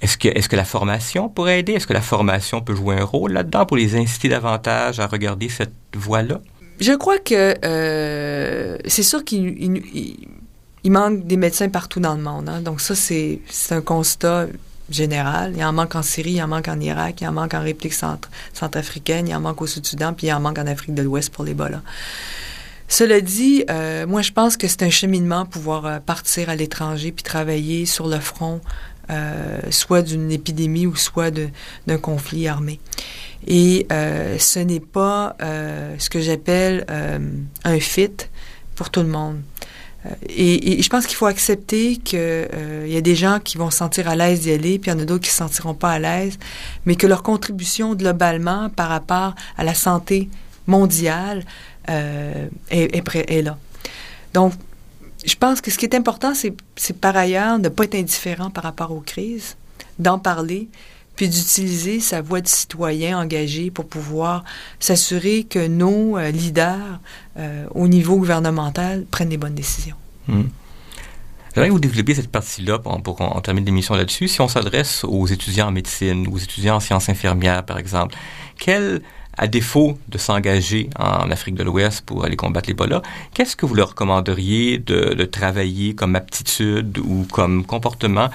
Est-ce 0.00 0.16
que, 0.16 0.28
est-ce 0.28 0.48
que 0.48 0.56
la 0.56 0.64
formation 0.64 1.28
pourrait 1.28 1.60
aider? 1.60 1.72
Est-ce 1.72 1.86
que 1.86 1.92
la 1.92 2.00
formation 2.00 2.62
peut 2.62 2.74
jouer 2.74 2.96
un 2.96 3.04
rôle 3.04 3.32
là-dedans 3.32 3.66
pour 3.66 3.76
les 3.76 3.96
inciter 3.96 4.30
davantage 4.30 4.98
à 4.98 5.06
regarder 5.06 5.50
cette 5.50 5.74
voie-là? 5.94 6.40
Je 6.80 6.92
crois 6.92 7.18
que 7.18 7.54
euh, 7.64 8.78
c'est 8.86 9.02
sûr 9.02 9.24
qu'il 9.24 9.80
il 10.84 10.92
manque 10.92 11.26
des 11.26 11.36
médecins 11.36 11.68
partout 11.68 11.98
dans 11.98 12.14
le 12.14 12.22
monde. 12.22 12.48
Hein. 12.48 12.60
Donc 12.60 12.80
ça, 12.80 12.94
c'est 12.94 13.40
un 13.70 13.80
constat 13.80 14.46
général. 14.90 15.54
Il 15.56 15.64
en 15.64 15.72
manque 15.72 15.94
en 15.94 16.02
Syrie, 16.02 16.32
il 16.32 16.42
en 16.42 16.48
manque 16.48 16.68
en 16.68 16.78
Irak, 16.78 17.22
il 17.22 17.28
en 17.28 17.32
manque 17.32 17.54
en 17.54 17.62
République 17.62 17.94
centrafricaine, 18.52 19.26
il 19.26 19.34
en 19.34 19.40
manque 19.40 19.62
au 19.62 19.66
Sud-Soudan, 19.66 20.12
puis 20.12 20.26
il 20.26 20.32
en 20.32 20.40
manque 20.40 20.58
en 20.58 20.66
Afrique 20.66 20.94
de 20.94 21.02
l'Ouest 21.02 21.32
pour 21.32 21.44
l'Ebola. 21.44 21.80
Cela 22.86 23.20
dit, 23.22 23.64
euh, 23.70 24.06
moi, 24.06 24.20
je 24.20 24.32
pense 24.32 24.56
que 24.56 24.68
c'est 24.68 24.82
un 24.82 24.90
cheminement 24.90 25.46
pouvoir 25.46 25.86
euh, 25.86 25.98
partir 26.00 26.50
à 26.50 26.54
l'étranger 26.54 27.12
puis 27.12 27.22
travailler 27.22 27.86
sur 27.86 28.06
le 28.06 28.20
front, 28.20 28.60
euh, 29.10 29.58
soit 29.70 30.02
d'une 30.02 30.30
épidémie 30.30 30.86
ou 30.86 30.94
soit 30.94 31.30
d'un 31.86 31.98
conflit 31.98 32.46
armé. 32.46 32.78
Et 33.46 33.86
ce 33.90 34.58
n'est 34.58 34.80
pas 34.80 35.36
ce 35.40 36.08
que 36.08 36.20
j'appelle 36.20 36.86
un 37.64 37.78
fit 37.78 38.16
pour 38.74 38.88
tout 38.88 39.02
le 39.02 39.08
monde. 39.08 39.40
Et, 40.28 40.78
et, 40.78 40.82
je 40.82 40.88
pense 40.90 41.06
qu'il 41.06 41.16
faut 41.16 41.26
accepter 41.26 41.96
qu'il 41.96 42.18
euh, 42.20 42.86
y 42.86 42.96
a 42.96 43.00
des 43.00 43.14
gens 43.14 43.40
qui 43.40 43.56
vont 43.56 43.70
se 43.70 43.78
sentir 43.78 44.08
à 44.08 44.16
l'aise 44.16 44.40
d'y 44.40 44.52
aller, 44.52 44.78
puis 44.78 44.90
il 44.90 44.94
y 44.94 44.96
en 44.96 45.00
a 45.00 45.04
d'autres 45.04 45.22
qui 45.22 45.28
ne 45.28 45.32
se 45.32 45.38
sentiront 45.38 45.74
pas 45.74 45.92
à 45.92 45.98
l'aise, 45.98 46.38
mais 46.84 46.94
que 46.96 47.06
leur 47.06 47.22
contribution 47.22 47.94
globalement 47.94 48.68
par 48.68 48.88
rapport 48.88 49.34
à 49.56 49.64
la 49.64 49.74
santé 49.74 50.28
mondiale 50.66 51.44
euh, 51.88 52.48
est, 52.70 52.94
est, 52.94 53.30
est, 53.30 53.42
là. 53.42 53.56
Donc, 54.34 54.52
je 55.24 55.34
pense 55.36 55.60
que 55.60 55.70
ce 55.70 55.78
qui 55.78 55.86
est 55.86 55.94
important, 55.94 56.32
c'est 56.34 56.96
par 57.00 57.16
ailleurs 57.16 57.58
de 57.58 57.64
ne 57.64 57.68
pas 57.68 57.84
être 57.84 57.94
indifférent 57.94 58.50
par 58.50 58.64
rapport 58.64 58.92
aux 58.92 59.00
crises, 59.00 59.56
d'en 59.98 60.18
parler, 60.18 60.68
puis 61.16 61.28
d'utiliser 61.28 62.00
sa 62.00 62.22
voix 62.22 62.40
de 62.40 62.48
citoyen 62.48 63.18
engagé 63.18 63.70
pour 63.70 63.86
pouvoir 63.86 64.44
s'assurer 64.80 65.44
que 65.44 65.66
nos 65.66 66.18
euh, 66.18 66.30
leaders 66.30 67.00
euh, 67.38 67.66
au 67.74 67.88
niveau 67.88 68.16
gouvernemental 68.16 69.04
prennent 69.10 69.30
les 69.30 69.36
bonnes 69.36 69.54
décisions. 69.54 69.96
Hmm. 70.28 70.44
J'aimerais 71.54 71.68
que 71.68 71.72
vous 71.72 71.80
développiez 71.80 72.16
cette 72.16 72.32
partie-là 72.32 72.80
pour, 72.80 73.00
pour 73.02 73.16
qu'on 73.16 73.40
termine 73.40 73.64
l'émission 73.64 73.94
là-dessus. 73.94 74.26
Si 74.26 74.40
on 74.40 74.48
s'adresse 74.48 75.04
aux 75.04 75.26
étudiants 75.26 75.68
en 75.68 75.72
médecine, 75.72 76.26
aux 76.26 76.38
étudiants 76.38 76.76
en 76.76 76.80
sciences 76.80 77.08
infirmières, 77.08 77.64
par 77.64 77.78
exemple, 77.78 78.16
quel 78.58 79.02
à 79.36 79.46
défaut 79.46 79.98
de 80.08 80.18
s'engager 80.18 80.90
en 80.98 81.30
Afrique 81.30 81.54
de 81.54 81.62
l'Ouest 81.62 82.04
pour 82.04 82.24
aller 82.24 82.36
combattre 82.36 82.68
l'Ebola, 82.68 83.02
qu'est-ce 83.32 83.56
que 83.56 83.66
vous 83.66 83.74
leur 83.74 83.90
recommanderiez 83.90 84.78
de, 84.78 85.24
travailler 85.24 85.94
comme 85.94 86.16
aptitude 86.16 86.98
ou 86.98 87.26
comme 87.30 87.64
comportement 87.64 88.30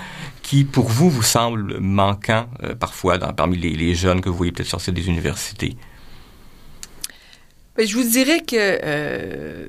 qui, 0.50 0.64
pour 0.64 0.88
vous, 0.88 1.12
vous 1.12 1.22
semble 1.22 1.80
manquant 1.80 2.48
euh, 2.64 2.74
parfois 2.74 3.20
parmi 3.20 3.56
les, 3.56 3.94
jeunes 3.94 4.20
que 4.20 4.30
vous 4.30 4.36
voyez 4.36 4.52
peut-être 4.52 4.70
sortir 4.70 4.96
des 4.96 5.08
universités? 5.08 5.78
Ben, 7.78 7.86
je 7.86 7.96
vous 7.96 8.04
dirais 8.04 8.40
que 8.40 8.56
euh, 8.58 9.68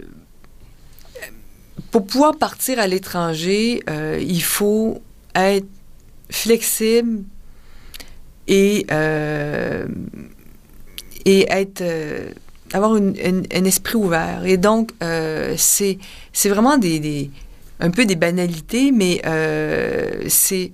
pour 1.91 2.07
pouvoir 2.07 2.39
partir 2.39 2.79
à 2.79 2.87
l'étranger, 2.87 3.83
euh, 3.91 4.19
il 4.27 4.43
faut 4.43 5.03
être 5.35 5.69
flexible 6.31 7.25
et 8.49 8.87
et 11.27 11.47
être 11.53 11.85
avoir 12.73 12.93
un 12.93 13.65
esprit 13.65 13.97
ouvert. 13.97 14.47
Et 14.47 14.57
donc, 14.57 14.93
c'est 15.57 15.99
vraiment 16.47 16.79
des, 16.79 17.31
un 17.81 17.91
peu 17.91 18.05
des 18.05 18.17
banalités, 18.17 18.93
mais 18.93 19.21
euh, 19.27 20.25
c'est 20.29 20.73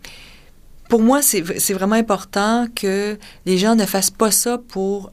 pour 0.88 1.02
moi, 1.02 1.20
c'est 1.20 1.40
vraiment 1.72 1.96
important 1.96 2.68
que 2.76 3.18
les 3.44 3.58
gens 3.58 3.74
ne 3.74 3.84
fassent 3.86 4.12
pas 4.12 4.30
ça 4.30 4.56
pour, 4.68 5.10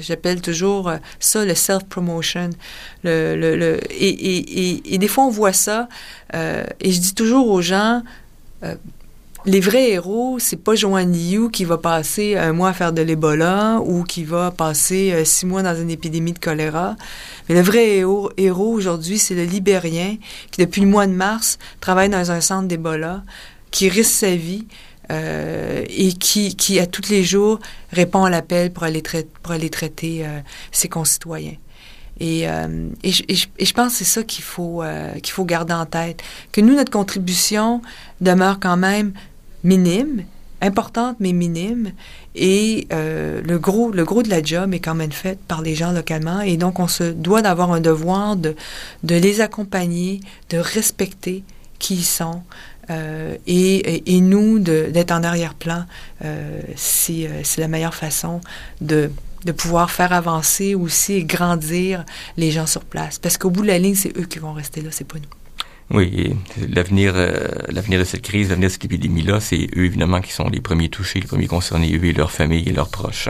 j'appelle 0.00 0.40
toujours 0.40 0.92
ça 1.18 1.44
le 1.44 1.56
self-promotion. 1.56 2.50
Le, 3.02 3.34
le, 3.34 3.56
le, 3.56 3.80
et, 3.90 4.08
et, 4.08 4.94
et, 4.94 4.98
des 4.98 5.08
fois, 5.08 5.24
on 5.24 5.30
voit 5.30 5.52
ça, 5.52 5.88
et 6.32 6.92
je 6.92 7.00
dis 7.00 7.12
toujours 7.12 7.48
aux 7.48 7.60
gens, 7.60 8.04
les 9.46 9.60
vrais 9.60 9.90
héros, 9.90 10.38
c'est 10.38 10.56
pas 10.56 10.74
Joanne 10.74 11.12
Liu 11.12 11.50
qui 11.50 11.64
va 11.64 11.78
passer 11.78 12.36
un 12.36 12.52
mois 12.52 12.70
à 12.70 12.72
faire 12.72 12.92
de 12.92 13.00
l'Ebola 13.00 13.80
ou 13.82 14.04
qui 14.04 14.24
va 14.24 14.50
passer 14.50 15.12
euh, 15.12 15.24
six 15.24 15.46
mois 15.46 15.62
dans 15.62 15.74
une 15.74 15.90
épidémie 15.90 16.32
de 16.32 16.38
choléra. 16.38 16.96
Mais 17.48 17.54
le 17.54 17.62
vrai 17.62 17.96
héros, 17.96 18.30
aujourd'hui, 18.38 19.18
c'est 19.18 19.34
le 19.34 19.44
Libérien 19.44 20.16
qui, 20.50 20.60
depuis 20.60 20.82
le 20.82 20.88
mois 20.88 21.06
de 21.06 21.12
mars, 21.12 21.58
travaille 21.80 22.10
dans 22.10 22.30
un 22.30 22.40
centre 22.40 22.68
d'Ebola, 22.68 23.22
qui 23.70 23.88
risque 23.88 24.10
sa 24.10 24.34
vie 24.34 24.66
euh, 25.10 25.84
et 25.88 26.12
qui, 26.12 26.78
à 26.78 26.86
tous 26.86 27.08
les 27.08 27.24
jours, 27.24 27.60
répond 27.92 28.24
à 28.24 28.30
l'appel 28.30 28.72
pour 28.72 28.82
aller, 28.82 29.00
traiter, 29.00 30.26
euh, 30.26 30.40
ses 30.70 30.88
concitoyens. 30.88 31.56
Et, 32.22 32.42
et, 32.42 33.12
je, 33.12 33.22
et, 33.28 33.64
je, 33.64 33.72
pense 33.72 33.92
que 33.92 33.98
c'est 33.98 34.04
ça 34.04 34.22
qu'il 34.22 34.44
faut, 34.44 34.82
qu'il 35.22 35.32
faut 35.32 35.46
garder 35.46 35.72
en 35.72 35.86
tête. 35.86 36.22
Que 36.52 36.60
nous, 36.60 36.74
notre 36.74 36.90
contribution 36.90 37.80
demeure 38.20 38.60
quand 38.60 38.76
même 38.76 39.14
minime, 39.64 40.24
importante 40.60 41.16
mais 41.20 41.32
minime, 41.32 41.92
et 42.34 42.86
euh, 42.92 43.40
le 43.42 43.58
gros 43.58 43.90
le 43.90 44.04
gros 44.04 44.22
de 44.22 44.28
la 44.28 44.42
job 44.42 44.74
est 44.74 44.80
quand 44.80 44.94
même 44.94 45.12
fait 45.12 45.38
par 45.48 45.62
les 45.62 45.74
gens 45.74 45.92
localement, 45.92 46.40
et 46.40 46.56
donc 46.56 46.80
on 46.80 46.88
se 46.88 47.04
doit 47.04 47.42
d'avoir 47.42 47.72
un 47.72 47.80
devoir 47.80 48.36
de 48.36 48.54
de 49.02 49.14
les 49.14 49.40
accompagner, 49.40 50.20
de 50.50 50.58
respecter 50.58 51.44
qui 51.78 51.94
ils 51.94 52.04
sont. 52.04 52.42
Euh, 52.90 53.36
et, 53.46 54.16
et, 54.16 54.20
nous, 54.20 54.58
d'être 54.58 55.12
en 55.12 55.22
arrière-plan, 55.22 55.84
euh, 56.24 56.60
c'est 56.74 57.28
la 57.58 57.68
meilleure 57.68 57.94
façon 57.94 58.40
de, 58.80 59.12
de 59.44 59.52
pouvoir 59.52 59.90
faire 59.92 60.12
avancer 60.12 60.74
aussi 60.74 61.14
et 61.14 61.24
grandir 61.24 62.04
les 62.36 62.50
gens 62.50 62.66
sur 62.66 62.84
place. 62.84 63.18
Parce 63.18 63.38
qu'au 63.38 63.50
bout 63.50 63.62
de 63.62 63.68
la 63.68 63.78
ligne, 63.78 63.94
c'est 63.94 64.16
eux 64.18 64.24
qui 64.24 64.40
vont 64.40 64.52
rester 64.52 64.80
là, 64.80 64.88
c'est 64.90 65.06
pas 65.06 65.18
nous. 65.18 65.28
Oui, 65.92 66.36
l'avenir, 66.68 67.14
euh, 67.16 67.48
l'avenir 67.68 67.98
de 67.98 68.04
cette 68.04 68.22
crise, 68.22 68.50
l'avenir 68.50 68.68
de 68.68 68.72
cette 68.72 68.84
épidémie-là, 68.84 69.40
c'est 69.40 69.66
eux 69.76 69.86
évidemment 69.86 70.20
qui 70.20 70.32
sont 70.32 70.48
les 70.48 70.60
premiers 70.60 70.88
touchés, 70.88 71.18
les 71.18 71.26
premiers 71.26 71.48
concernés, 71.48 71.92
eux 71.96 72.04
et 72.04 72.12
leurs 72.12 72.30
familles 72.30 72.68
et 72.68 72.72
leurs 72.72 72.88
proches. 72.88 73.28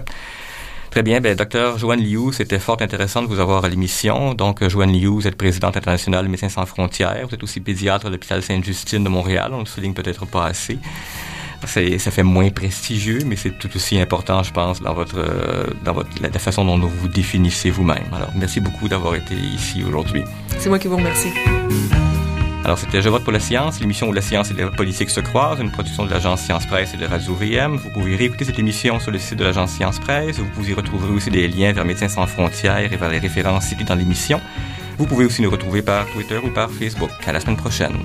Très 0.90 1.02
bien, 1.02 1.20
ben, 1.22 1.34
docteur 1.34 1.78
Joanne 1.78 2.02
Liu, 2.02 2.32
c'était 2.32 2.58
fort 2.58 2.76
intéressant 2.80 3.22
de 3.22 3.28
vous 3.28 3.40
avoir 3.40 3.64
à 3.64 3.68
l'émission. 3.68 4.34
Donc, 4.34 4.66
Joanne 4.68 4.92
Liu, 4.92 5.06
vous 5.06 5.26
êtes 5.26 5.36
présidente 5.36 5.76
internationale 5.76 6.26
de 6.26 6.30
Médecins 6.30 6.50
sans 6.50 6.66
frontières, 6.66 7.26
vous 7.26 7.34
êtes 7.34 7.42
aussi 7.42 7.60
pédiatre 7.60 8.06
à 8.06 8.10
l'hôpital 8.10 8.42
Sainte-Justine 8.42 9.04
de 9.04 9.08
Montréal, 9.08 9.52
on 9.54 9.60
le 9.60 9.66
souligne 9.66 9.94
peut-être 9.94 10.26
pas 10.26 10.44
assez. 10.44 10.78
ça 11.64 12.10
fait 12.10 12.22
moins 12.22 12.50
prestigieux, 12.50 13.20
mais 13.24 13.36
c'est 13.36 13.58
tout 13.58 13.70
aussi 13.74 13.98
important, 13.98 14.42
je 14.42 14.52
pense, 14.52 14.82
dans 14.82 14.92
votre, 14.92 15.24
dans 15.82 15.94
votre, 15.94 16.10
la, 16.20 16.30
façon 16.38 16.66
dont 16.66 16.76
vous 16.78 17.08
définissez 17.08 17.70
vous-même. 17.70 18.10
Alors, 18.12 18.32
merci 18.36 18.60
beaucoup 18.60 18.88
d'avoir 18.88 19.14
été 19.14 19.34
ici 19.34 19.82
aujourd'hui. 19.82 20.24
C'est 20.58 20.68
moi 20.68 20.78
qui 20.78 20.88
vous 20.88 20.96
remercie. 20.96 21.30
Alors, 22.70 22.78
c'était 22.78 23.02
Je 23.02 23.08
vote 23.08 23.24
pour 23.24 23.32
la 23.32 23.40
science, 23.40 23.80
l'émission 23.80 24.08
où 24.08 24.12
la 24.12 24.20
science 24.20 24.52
et 24.52 24.54
la 24.54 24.70
politique 24.70 25.10
se 25.10 25.18
croisent, 25.18 25.60
une 25.60 25.72
production 25.72 26.06
de 26.06 26.10
l'agence 26.12 26.42
Science 26.42 26.66
Presse 26.66 26.94
et 26.94 26.96
de 26.96 27.04
Radio 27.04 27.34
VM. 27.34 27.74
Vous 27.74 27.90
pouvez 27.90 28.14
réécouter 28.14 28.44
cette 28.44 28.60
émission 28.60 29.00
sur 29.00 29.10
le 29.10 29.18
site 29.18 29.36
de 29.36 29.42
l'agence 29.42 29.72
Science 29.72 29.98
Presse. 29.98 30.38
Vous 30.38 30.48
pouvez 30.50 30.72
retrouver 30.74 31.12
aussi 31.12 31.30
des 31.30 31.48
liens 31.48 31.72
vers 31.72 31.84
Médecins 31.84 32.08
sans 32.08 32.28
frontières 32.28 32.92
et 32.92 32.96
vers 32.96 33.10
les 33.10 33.18
références 33.18 33.64
citées 33.64 33.82
dans 33.82 33.96
l'émission. 33.96 34.40
Vous 34.98 35.06
pouvez 35.06 35.24
aussi 35.24 35.42
nous 35.42 35.50
retrouver 35.50 35.82
par 35.82 36.06
Twitter 36.12 36.38
ou 36.44 36.50
par 36.50 36.70
Facebook. 36.70 37.10
À 37.26 37.32
la 37.32 37.40
semaine 37.40 37.56
prochaine. 37.56 37.96